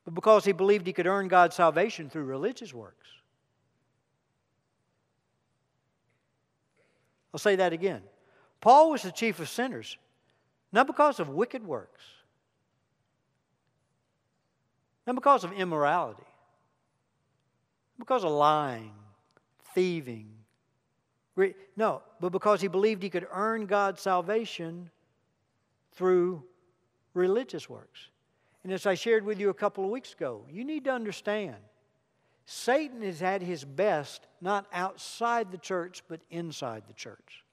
but 0.06 0.14
because 0.14 0.46
he 0.46 0.52
believed 0.52 0.86
he 0.86 0.94
could 0.94 1.08
earn 1.08 1.28
God's 1.28 1.56
salvation 1.56 2.08
through 2.08 2.26
religious 2.26 2.72
works. 2.72 3.08
I'll 7.34 7.40
say 7.40 7.56
that 7.56 7.74
again. 7.74 8.04
Paul 8.62 8.92
was 8.92 9.02
the 9.02 9.12
chief 9.12 9.40
of 9.40 9.50
sinners, 9.50 9.98
not 10.72 10.88
because 10.88 11.20
of 11.20 11.30
wicked 11.30 11.66
works, 11.66 12.04
not 15.08 15.16
because 15.16 15.44
of 15.44 15.52
immorality, 15.54 16.24
because 17.98 18.24
of 18.24 18.32
lying, 18.32 18.94
thieving. 19.74 20.32
No, 21.78 22.02
but 22.20 22.32
because 22.32 22.60
he 22.60 22.68
believed 22.68 23.02
he 23.02 23.10
could 23.10 23.28
earn 23.32 23.66
God's 23.66 24.02
salvation 24.02 24.90
through 25.94 26.44
religious 27.14 27.70
works. 27.70 28.10
And 28.64 28.74
as 28.74 28.86
I 28.86 28.96
shared 28.96 29.24
with 29.24 29.40
you 29.40 29.50
a 29.50 29.54
couple 29.54 29.86
of 29.86 29.90
weeks 29.90 30.12
ago, 30.14 30.44
you 30.50 30.66
need 30.66 30.84
to 30.84 30.92
understand 30.92 31.56
Satan 32.46 33.04
is 33.04 33.22
at 33.22 33.42
his 33.42 33.64
best 33.64 34.28
not 34.42 34.66
outside 34.74 35.52
the 35.52 35.58
church, 35.58 36.04
but 36.10 36.20
inside 36.30 36.84
the 36.88 36.94
church. 36.94 37.46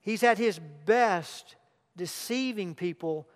He's 0.00 0.22
at 0.22 0.38
his 0.38 0.60
best 0.86 1.56
deceiving 1.98 2.74
people 2.74 3.28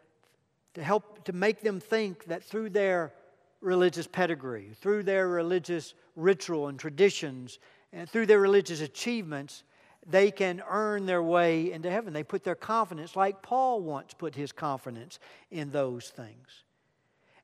to 0.72 0.82
help 0.82 1.24
to 1.24 1.34
make 1.34 1.60
them 1.60 1.80
think 1.80 2.24
that 2.24 2.42
through 2.42 2.70
their 2.70 3.12
religious 3.60 4.06
pedigree, 4.06 4.70
through 4.80 5.02
their 5.02 5.28
religious 5.28 5.92
ritual 6.16 6.68
and 6.68 6.78
traditions, 6.78 7.58
and 7.92 8.08
through 8.08 8.26
their 8.26 8.40
religious 8.40 8.80
achievements, 8.80 9.64
they 10.06 10.30
can 10.30 10.62
earn 10.68 11.04
their 11.06 11.22
way 11.22 11.70
into 11.70 11.90
heaven. 11.90 12.12
They 12.12 12.24
put 12.24 12.42
their 12.42 12.54
confidence, 12.54 13.14
like 13.14 13.42
Paul 13.42 13.82
once 13.82 14.14
put 14.14 14.34
his 14.34 14.50
confidence 14.50 15.18
in 15.50 15.70
those 15.70 16.08
things. 16.08 16.64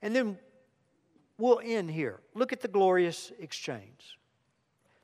And 0.01 0.15
then 0.17 0.39
we'll 1.37 1.61
end 1.63 1.91
here. 1.91 2.21
Look 2.35 2.53
at 2.53 2.61
the 2.61 2.69
glorious 2.69 3.31
exchange. 3.39 4.19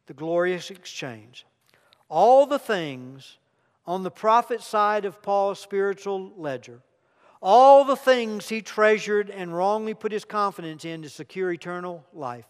The 0.07 0.15
glorious 0.15 0.71
exchange. 0.71 1.47
All 2.09 2.47
the 2.47 2.59
things 2.59 3.39
on 3.87 4.03
the 4.03 4.11
profit 4.11 4.63
side 4.63 5.05
of 5.05 5.23
Paul's 5.23 5.59
spiritual 5.59 6.33
ledger 6.37 6.81
all 7.45 7.85
the 7.85 7.95
things 7.95 8.49
he 8.49 8.63
treasured 8.63 9.29
and 9.29 9.55
wrongly 9.55 9.93
put 9.93 10.11
his 10.11 10.25
confidence 10.25 10.83
in 10.87 11.03
to 11.03 11.11
secure 11.11 11.53
eternal 11.53 12.03
life, 12.15 12.47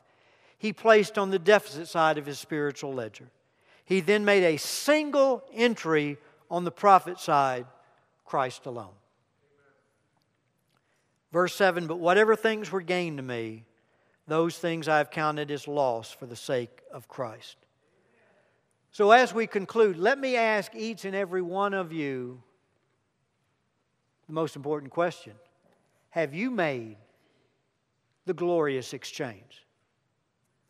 he 0.57 0.73
placed 0.73 1.19
on 1.19 1.31
the 1.31 1.39
deficit 1.39 1.89
side 1.89 2.17
of 2.17 2.27
his 2.27 2.39
spiritual 2.39 2.95
ledger. 2.95 3.29
He 3.85 3.99
then 3.99 4.25
made 4.25 4.45
a 4.45 4.57
single 4.57 5.43
entry 5.53 6.17
on 6.49 6.63
the 6.63 6.71
profit 6.71 7.19
side 7.19 7.67
Christ 8.25 8.67
alone. 8.67 8.95
Verse 11.33 11.57
7 11.57 11.89
But 11.89 11.99
whatever 11.99 12.37
things 12.37 12.71
were 12.71 12.81
gained 12.81 13.17
to 13.17 13.25
me, 13.25 13.65
those 14.29 14.57
things 14.57 14.87
I 14.87 14.99
have 14.99 15.11
counted 15.11 15.51
as 15.51 15.67
loss 15.67 16.13
for 16.13 16.27
the 16.27 16.37
sake 16.37 16.83
of 16.93 17.09
Christ. 17.09 17.57
So, 18.95 19.11
as 19.11 19.35
we 19.35 19.49
conclude, 19.49 19.97
let 19.97 20.21
me 20.21 20.37
ask 20.37 20.73
each 20.73 21.05
and 21.05 21.17
every 21.17 21.43
one 21.43 21.75
of 21.75 21.93
you 21.93 22.41
the 24.29 24.33
most 24.33 24.55
important 24.55 24.93
question 24.93 25.33
Have 26.11 26.33
you 26.33 26.49
made 26.49 26.97
the 28.25 28.35
glorious 28.35 28.93
exchange? 28.93 29.67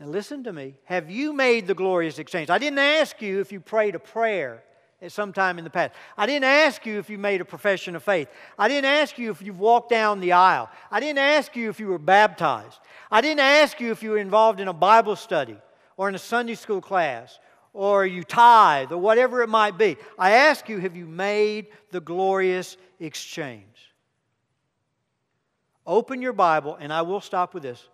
Now, 0.01 0.07
listen 0.07 0.43
to 0.45 0.55
me. 0.55 0.77
Have 0.85 1.11
you 1.11 1.35
made 1.35 1.67
the 1.67 1.75
glorious 1.75 2.19
exchange? 2.19 2.49
I 2.49 2.57
didn't 2.57 2.79
ask 2.79 3.21
you 3.21 3.41
if 3.41 3.53
you 3.53 3.61
prayed 3.61 3.95
a 3.95 3.99
prayer 3.99 4.65
at 5.03 5.13
some 5.13 5.35
time 5.35 5.59
in 5.59 5.65
the 5.65 5.69
past. 5.69 5.93
I 6.17 6.25
didn't 6.25 6.45
ask 6.45 6.87
you 6.87 6.99
if 6.99 7.11
you 7.11 7.19
made 7.19 7.43
a 7.43 7.45
profession 7.45 7.95
of 7.95 8.03
faith. 8.03 8.29
I 8.59 8.69
didn't 8.69 8.87
ask 8.87 9.19
you 9.19 9.33
if 9.33 9.43
you've 9.43 9.61
walked 9.61 9.91
down 9.91 10.21
the 10.21 10.33
aisle. 10.33 10.71
I 10.91 10.99
didn't 10.99 11.19
ask 11.19 11.55
you 11.55 11.69
if 11.69 11.79
you 11.79 11.89
were 11.89 11.99
baptized. 11.99 12.79
I 13.11 13.21
didn't 13.21 13.41
ask 13.41 13.81
you 13.81 13.91
if 13.91 14.03
you 14.03 14.13
were 14.13 14.19
involved 14.19 14.61
in 14.61 14.69
a 14.69 14.73
Bible 14.73 15.15
study 15.15 15.59
or 15.99 16.09
in 16.09 16.15
a 16.15 16.19
Sunday 16.19 16.55
school 16.55 16.81
class 16.81 17.39
or 17.75 18.07
you 18.07 18.23
tithe 18.23 18.93
or 18.93 18.97
whatever 18.97 19.43
it 19.43 19.49
might 19.49 19.77
be. 19.77 19.99
I 20.19 20.31
ask 20.31 20.69
you, 20.69 20.79
have 20.79 20.97
you 20.97 21.07
made 21.07 21.67
the 21.91 22.01
glorious 22.01 22.79
exchange? 23.01 23.65
Open 25.87 26.23
your 26.23 26.33
Bible, 26.33 26.79
and 26.81 26.93
I 26.93 27.03
will 27.03 27.21
stop 27.21 27.53
with 27.53 27.65
this. 27.65 27.87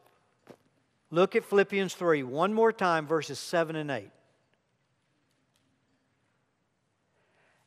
Look 1.10 1.34
at 1.34 1.44
Philippians 1.44 1.94
3 1.94 2.22
one 2.22 2.54
more 2.54 2.72
time, 2.72 3.06
verses 3.06 3.38
7 3.40 3.74
and 3.74 3.90
8. 3.90 4.08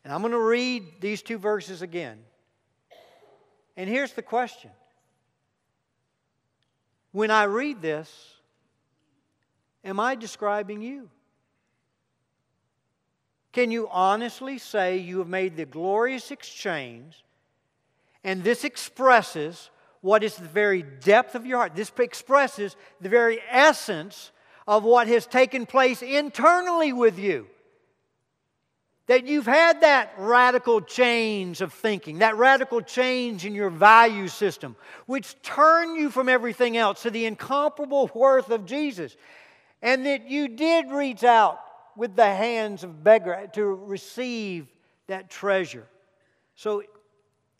And 0.06 0.14
I'm 0.14 0.22
going 0.22 0.32
to 0.32 0.40
read 0.40 1.02
these 1.02 1.22
two 1.22 1.38
verses 1.38 1.82
again. 1.82 2.20
And 3.76 3.90
here's 3.90 4.14
the 4.14 4.22
question 4.22 4.70
When 7.12 7.32
I 7.32 7.46
read 7.46 7.82
this, 7.82 8.36
am 9.84 10.00
I 10.00 10.16
describing 10.16 10.82
you? 10.82 11.10
Can 13.54 13.70
you 13.70 13.88
honestly 13.90 14.58
say 14.58 14.98
you 14.98 15.20
have 15.20 15.28
made 15.30 15.56
the 15.56 15.66
glorious 15.66 16.32
exchange 16.32 17.24
and 18.24 18.44
this 18.44 18.64
expresses 18.64 19.70
what 20.02 20.24
is 20.24 20.36
the 20.36 20.48
very 20.48 20.82
depth 20.82 21.36
of 21.36 21.46
your 21.46 21.60
heart? 21.60 21.76
This 21.76 21.92
expresses 21.98 22.76
the 23.00 23.10
very 23.10 23.40
essence 23.50 24.32
of 24.68 24.84
what 24.84 25.08
has 25.08 25.26
taken 25.26 25.66
place 25.66 26.02
internally 26.02 26.92
with 26.92 27.20
you. 27.20 27.48
That 29.08 29.28
you've 29.28 29.46
had 29.46 29.82
that 29.82 30.14
radical 30.18 30.82
change 30.82 31.62
of 31.62 31.74
thinking, 31.74 32.20
that 32.20 32.38
radical 32.38 32.82
change 32.82 33.46
in 33.46 33.54
your 33.54 33.70
value 33.70 34.30
system, 34.30 34.78
which 35.06 35.42
turned 35.42 35.98
you 35.98 36.10
from 36.10 36.28
everything 36.28 36.76
else 36.76 37.04
to 37.04 37.12
the 37.12 37.26
incomparable 37.26 38.10
worth 38.14 38.50
of 38.50 38.66
Jesus. 38.66 39.16
And 39.82 40.06
that 40.06 40.30
you 40.30 40.48
did 40.48 40.90
reach 40.90 41.24
out 41.24 41.60
with 41.96 42.16
the 42.16 42.26
hands 42.26 42.84
of 42.84 43.04
beggar 43.04 43.50
to 43.54 43.64
receive 43.66 44.68
that 45.08 45.30
treasure. 45.30 45.88
So, 46.56 46.84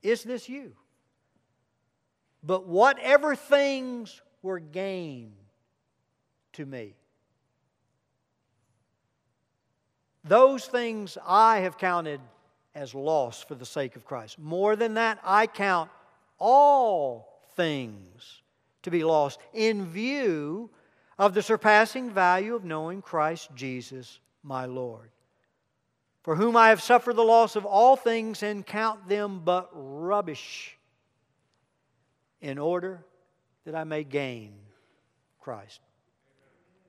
is 0.02 0.24
this 0.24 0.50
you? 0.50 0.74
But 2.44 2.68
whatever 2.68 3.36
things 3.36 4.22
were 4.42 4.60
gain 4.60 5.34
to 6.54 6.66
me, 6.66 6.94
those 10.24 10.66
things 10.66 11.18
I 11.26 11.60
have 11.60 11.78
counted 11.78 12.20
as 12.76 12.96
loss 12.96 13.44
for 13.44 13.56
the 13.56 13.66
sake 13.66 13.96
of 13.96 14.06
Christ. 14.06 14.40
More 14.40 14.76
than 14.76 14.96
that, 14.96 15.20
I 15.24 15.48
count 15.48 15.90
all 16.40 17.42
things 17.56 18.42
to 18.82 18.92
be 18.92 19.04
lost 19.04 19.40
in 19.54 19.86
view 19.86 20.70
of 21.18 21.34
the 21.34 21.42
surpassing 21.42 22.10
value 22.10 22.56
of 22.56 22.64
knowing 22.64 23.02
Christ 23.02 23.50
Jesus 23.56 24.20
my 24.44 24.66
Lord, 24.66 25.10
for 26.22 26.36
whom 26.36 26.56
I 26.56 26.70
have 26.70 26.82
suffered 26.82 27.16
the 27.16 27.24
loss 27.24 27.56
of 27.56 27.66
all 27.66 27.96
things 27.96 28.44
and 28.44 28.66
count 28.66 29.08
them 29.08 29.42
but 29.44 29.70
rubbish, 29.74 30.78
in 32.42 32.58
order 32.58 33.04
that 33.66 33.74
I 33.74 33.86
may 33.86 34.04
gain 34.04 34.52
Christ. 35.40 35.80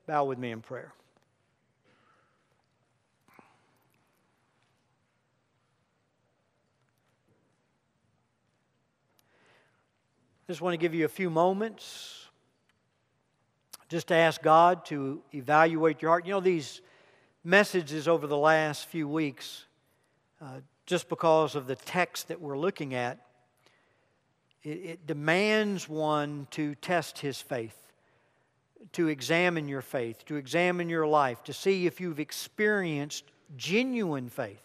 Bow 0.06 0.24
with 0.24 0.38
me 0.38 0.50
in 0.50 0.60
prayer. 0.60 0.92
I 10.46 10.52
just 10.52 10.60
want 10.60 10.74
to 10.74 10.76
give 10.76 10.92
you 10.92 11.04
a 11.06 11.08
few 11.08 11.30
moments 11.30 12.26
just 13.88 14.08
to 14.08 14.14
ask 14.14 14.42
God 14.42 14.84
to 14.86 15.22
evaluate 15.32 16.02
your 16.02 16.10
heart. 16.10 16.26
You 16.26 16.32
know, 16.32 16.40
these 16.40 16.82
messages 17.44 18.08
over 18.08 18.26
the 18.26 18.36
last 18.36 18.86
few 18.86 19.06
weeks, 19.06 19.66
uh, 20.40 20.60
just 20.86 21.08
because 21.08 21.54
of 21.54 21.66
the 21.66 21.76
text 21.76 22.28
that 22.28 22.40
we're 22.40 22.58
looking 22.58 22.94
at, 22.94 23.18
it, 24.62 24.68
it 24.68 25.06
demands 25.06 25.88
one 25.88 26.46
to 26.52 26.74
test 26.76 27.18
his 27.18 27.40
faith, 27.40 27.76
to 28.92 29.08
examine 29.08 29.68
your 29.68 29.82
faith, 29.82 30.24
to 30.24 30.36
examine 30.36 30.88
your 30.88 31.06
life, 31.06 31.44
to 31.44 31.52
see 31.52 31.86
if 31.86 32.00
you've 32.00 32.20
experienced 32.20 33.24
genuine 33.56 34.28
faith. 34.28 34.60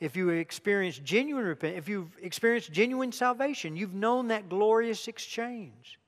If 0.00 0.14
you've 0.14 0.34
experienced 0.34 1.02
genuine 1.02 1.44
repentance, 1.44 1.78
if 1.78 1.88
you've 1.88 2.16
experienced 2.22 2.70
genuine 2.70 3.10
salvation, 3.10 3.74
you've 3.74 3.94
known 3.94 4.28
that 4.28 4.48
glorious 4.48 5.08
exchange. 5.08 5.98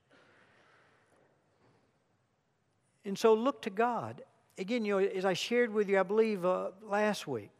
And 3.05 3.19
so 3.19 3.35
look 3.35 3.63
to 3.63 3.71
God 3.71 4.23
again, 4.59 4.85
you 4.85 5.01
know, 5.01 5.07
as 5.07 5.25
I 5.25 5.33
shared 5.33 5.73
with 5.73 5.89
you, 5.89 5.99
I 5.99 6.03
believe 6.03 6.45
uh, 6.45 6.71
last 6.83 7.27
week, 7.27 7.51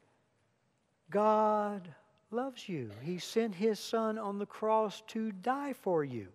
God 1.11 1.89
loves 2.31 2.69
you. 2.69 2.91
He 3.03 3.19
sent 3.19 3.55
His 3.55 3.79
Son 3.81 4.19
on 4.19 4.39
the 4.39 4.47
cross 4.47 5.03
to 5.09 5.33
die 5.33 5.73
for 5.73 6.05
you. 6.05 6.29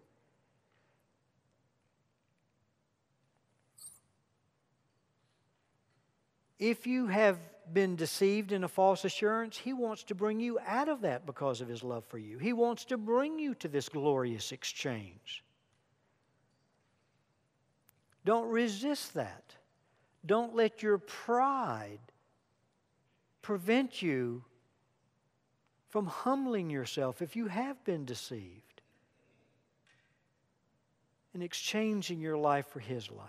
If 6.60 6.88
you 6.88 7.08
have 7.08 7.38
been 7.74 7.96
deceived 7.96 8.52
in 8.52 8.63
a 8.63 8.68
false 8.68 9.06
assurance, 9.06 9.58
He 9.58 9.74
wants 9.74 10.04
to 10.06 10.15
bring 10.15 10.39
you 10.39 10.60
out 10.65 10.89
of 10.89 11.02
that 11.02 11.26
because 11.26 11.62
of 11.62 11.68
His 11.68 11.84
love 11.84 12.06
for 12.06 12.18
you. 12.18 12.38
He 12.38 12.54
wants 12.54 12.86
to 12.86 12.98
bring 12.98 13.39
you 13.39 13.56
to 13.56 13.68
this 13.68 13.89
glorious 13.89 14.52
exchange. 14.52 15.44
Don't 18.24 18.50
resist 18.50 19.13
that. 19.13 19.56
Don't 20.26 20.56
let 20.56 20.82
your 20.82 20.98
pride 20.98 22.00
prevent 23.42 24.02
you 24.02 24.44
from 25.90 26.08
humbling 26.08 26.70
yourself 26.70 27.22
if 27.22 27.36
you 27.36 27.48
have 27.48 27.84
been 27.84 28.06
deceived 28.06 28.82
and 31.34 31.44
exchanging 31.44 32.20
your 32.20 32.38
life 32.38 32.66
for 32.68 32.80
His 32.80 33.12
life. 33.12 33.28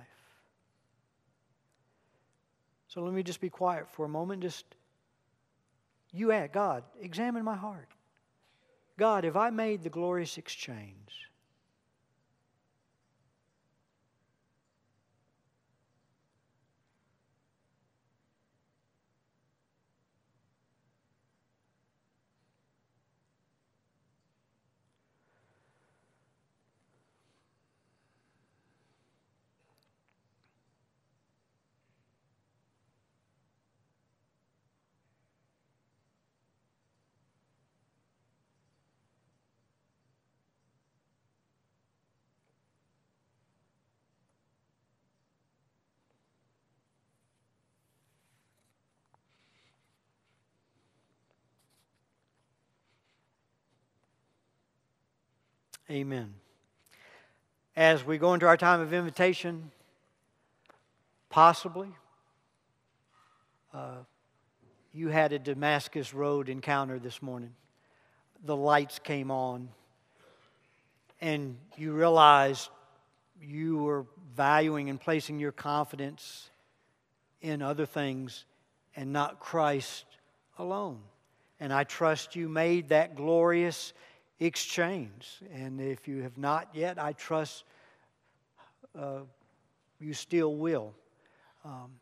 So 2.89 3.03
let 3.03 3.13
me 3.13 3.23
just 3.23 3.41
be 3.41 3.51
quiet 3.51 3.89
for 3.91 4.07
a 4.07 4.09
moment. 4.09 4.43
Just 4.43 4.65
you 6.13 6.33
ask 6.33 6.53
God, 6.53 6.83
examine 7.01 7.45
my 7.45 7.57
heart. 7.57 7.89
God, 8.97 9.25
have 9.25 9.37
I 9.37 9.51
made 9.51 9.83
the 9.83 9.91
glorious 9.91 10.39
exchange? 10.39 11.31
Amen. 55.89 56.35
As 57.77 58.05
we 58.05 58.19
go 58.19 58.35
into 58.35 58.47
our 58.47 58.57
time 58.57 58.81
of 58.81 58.93
invitation, 58.93 59.71
possibly 61.31 61.89
uh, 63.73 63.99
you 64.93 65.11
had 65.11 65.33
a 65.33 65.39
Damascus 65.39 66.13
Road 66.13 66.49
encounter 66.49 66.99
this 66.99 67.23
morning. 67.23 67.55
The 68.45 68.57
lights 68.57 68.99
came 68.99 69.31
on, 69.31 69.69
and 71.21 71.57
you 71.77 71.93
realized 71.93 72.69
you 73.41 73.79
were 73.79 74.07
valuing 74.35 74.91
and 74.91 75.01
placing 75.01 75.39
your 75.39 75.53
confidence 75.53 76.51
in 77.41 77.63
other 77.63 77.87
things 77.87 78.45
and 78.97 79.13
not 79.13 79.39
Christ 79.39 80.05
alone. 80.59 80.99
And 81.61 81.73
I 81.73 81.85
trust 81.85 82.35
you 82.35 82.49
made 82.49 82.89
that 82.89 83.15
glorious 83.15 83.93
exchange. 84.41 85.41
And 85.53 85.81
if 85.81 86.07
you 86.07 86.23
have 86.23 86.37
not 86.39 86.69
yet, 86.75 86.99
I 86.99 87.13
trust 87.13 87.65
uh, 88.99 89.21
you 90.01 90.13
still 90.13 90.55
will 90.55 90.93
um, 91.65 91.93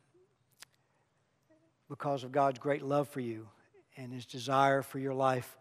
because 1.88 2.24
of 2.24 2.32
God's 2.32 2.58
great 2.58 2.82
love 2.82 3.08
for 3.08 3.20
you 3.20 3.48
and 3.96 4.12
His 4.12 4.26
desire 4.26 4.82
for 4.82 4.98
your 4.98 5.14
life 5.14 5.56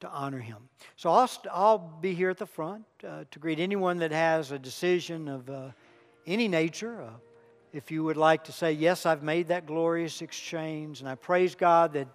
to 0.00 0.08
honor 0.08 0.38
Him. 0.38 0.68
So 0.96 1.10
I'll, 1.10 1.30
I'll 1.52 1.78
be 1.78 2.14
here 2.14 2.30
at 2.30 2.38
the 2.38 2.46
front 2.46 2.84
uh, 3.06 3.24
to 3.30 3.38
greet 3.38 3.60
anyone 3.60 3.98
that 3.98 4.12
has 4.12 4.50
a 4.50 4.58
decision 4.58 5.28
of 5.28 5.48
uh, 5.50 5.68
any 6.26 6.48
nature. 6.48 7.02
Uh, 7.02 7.10
if 7.72 7.90
you 7.90 8.04
would 8.04 8.16
like 8.16 8.44
to 8.44 8.52
say, 8.52 8.72
Yes, 8.72 9.04
I've 9.04 9.22
made 9.22 9.48
that 9.48 9.66
glorious 9.66 10.22
exchange, 10.22 11.00
and 11.00 11.08
I 11.08 11.16
praise 11.16 11.54
God 11.54 11.92
that 11.94 12.08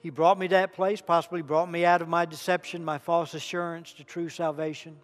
He 0.00 0.10
brought 0.10 0.38
me 0.38 0.48
to 0.48 0.54
that 0.54 0.72
place, 0.72 1.02
possibly 1.02 1.42
brought 1.42 1.70
me 1.70 1.84
out 1.84 2.00
of 2.00 2.08
my 2.08 2.24
deception, 2.24 2.84
my 2.84 2.98
false 2.98 3.34
assurance 3.34 3.92
to 3.94 4.04
true 4.04 4.30
salvation. 4.30 4.96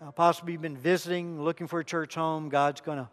Uh, 0.00 0.10
possibly 0.10 0.56
been 0.56 0.76
visiting, 0.76 1.42
looking 1.42 1.66
for 1.66 1.80
a 1.80 1.84
church 1.84 2.14
home. 2.14 2.48
God's 2.48 2.80
going 2.80 2.98
to 2.98 3.08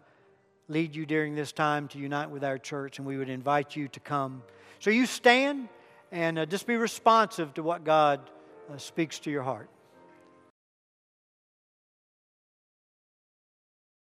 lead 0.70 0.96
you 0.96 1.06
during 1.06 1.36
this 1.36 1.52
time 1.52 1.88
to 1.90 1.98
unite 1.98 2.30
with 2.30 2.44
our 2.44 2.58
church, 2.58 3.00
and 3.00 3.08
we 3.08 3.18
would 3.18 3.30
invite 3.30 3.76
you 3.76 3.88
to 3.90 4.00
come. 4.00 4.44
So 4.80 4.90
you 4.90 5.06
stand 5.06 5.70
and 6.12 6.40
uh, 6.40 6.46
just 6.46 6.68
be 6.68 6.76
responsive 6.76 7.54
to 7.56 7.64
what 7.64 7.84
God 7.84 8.22
uh, 8.72 8.78
speaks 8.78 9.20
to 9.20 9.32
your 9.32 9.44
heart. 9.44 9.70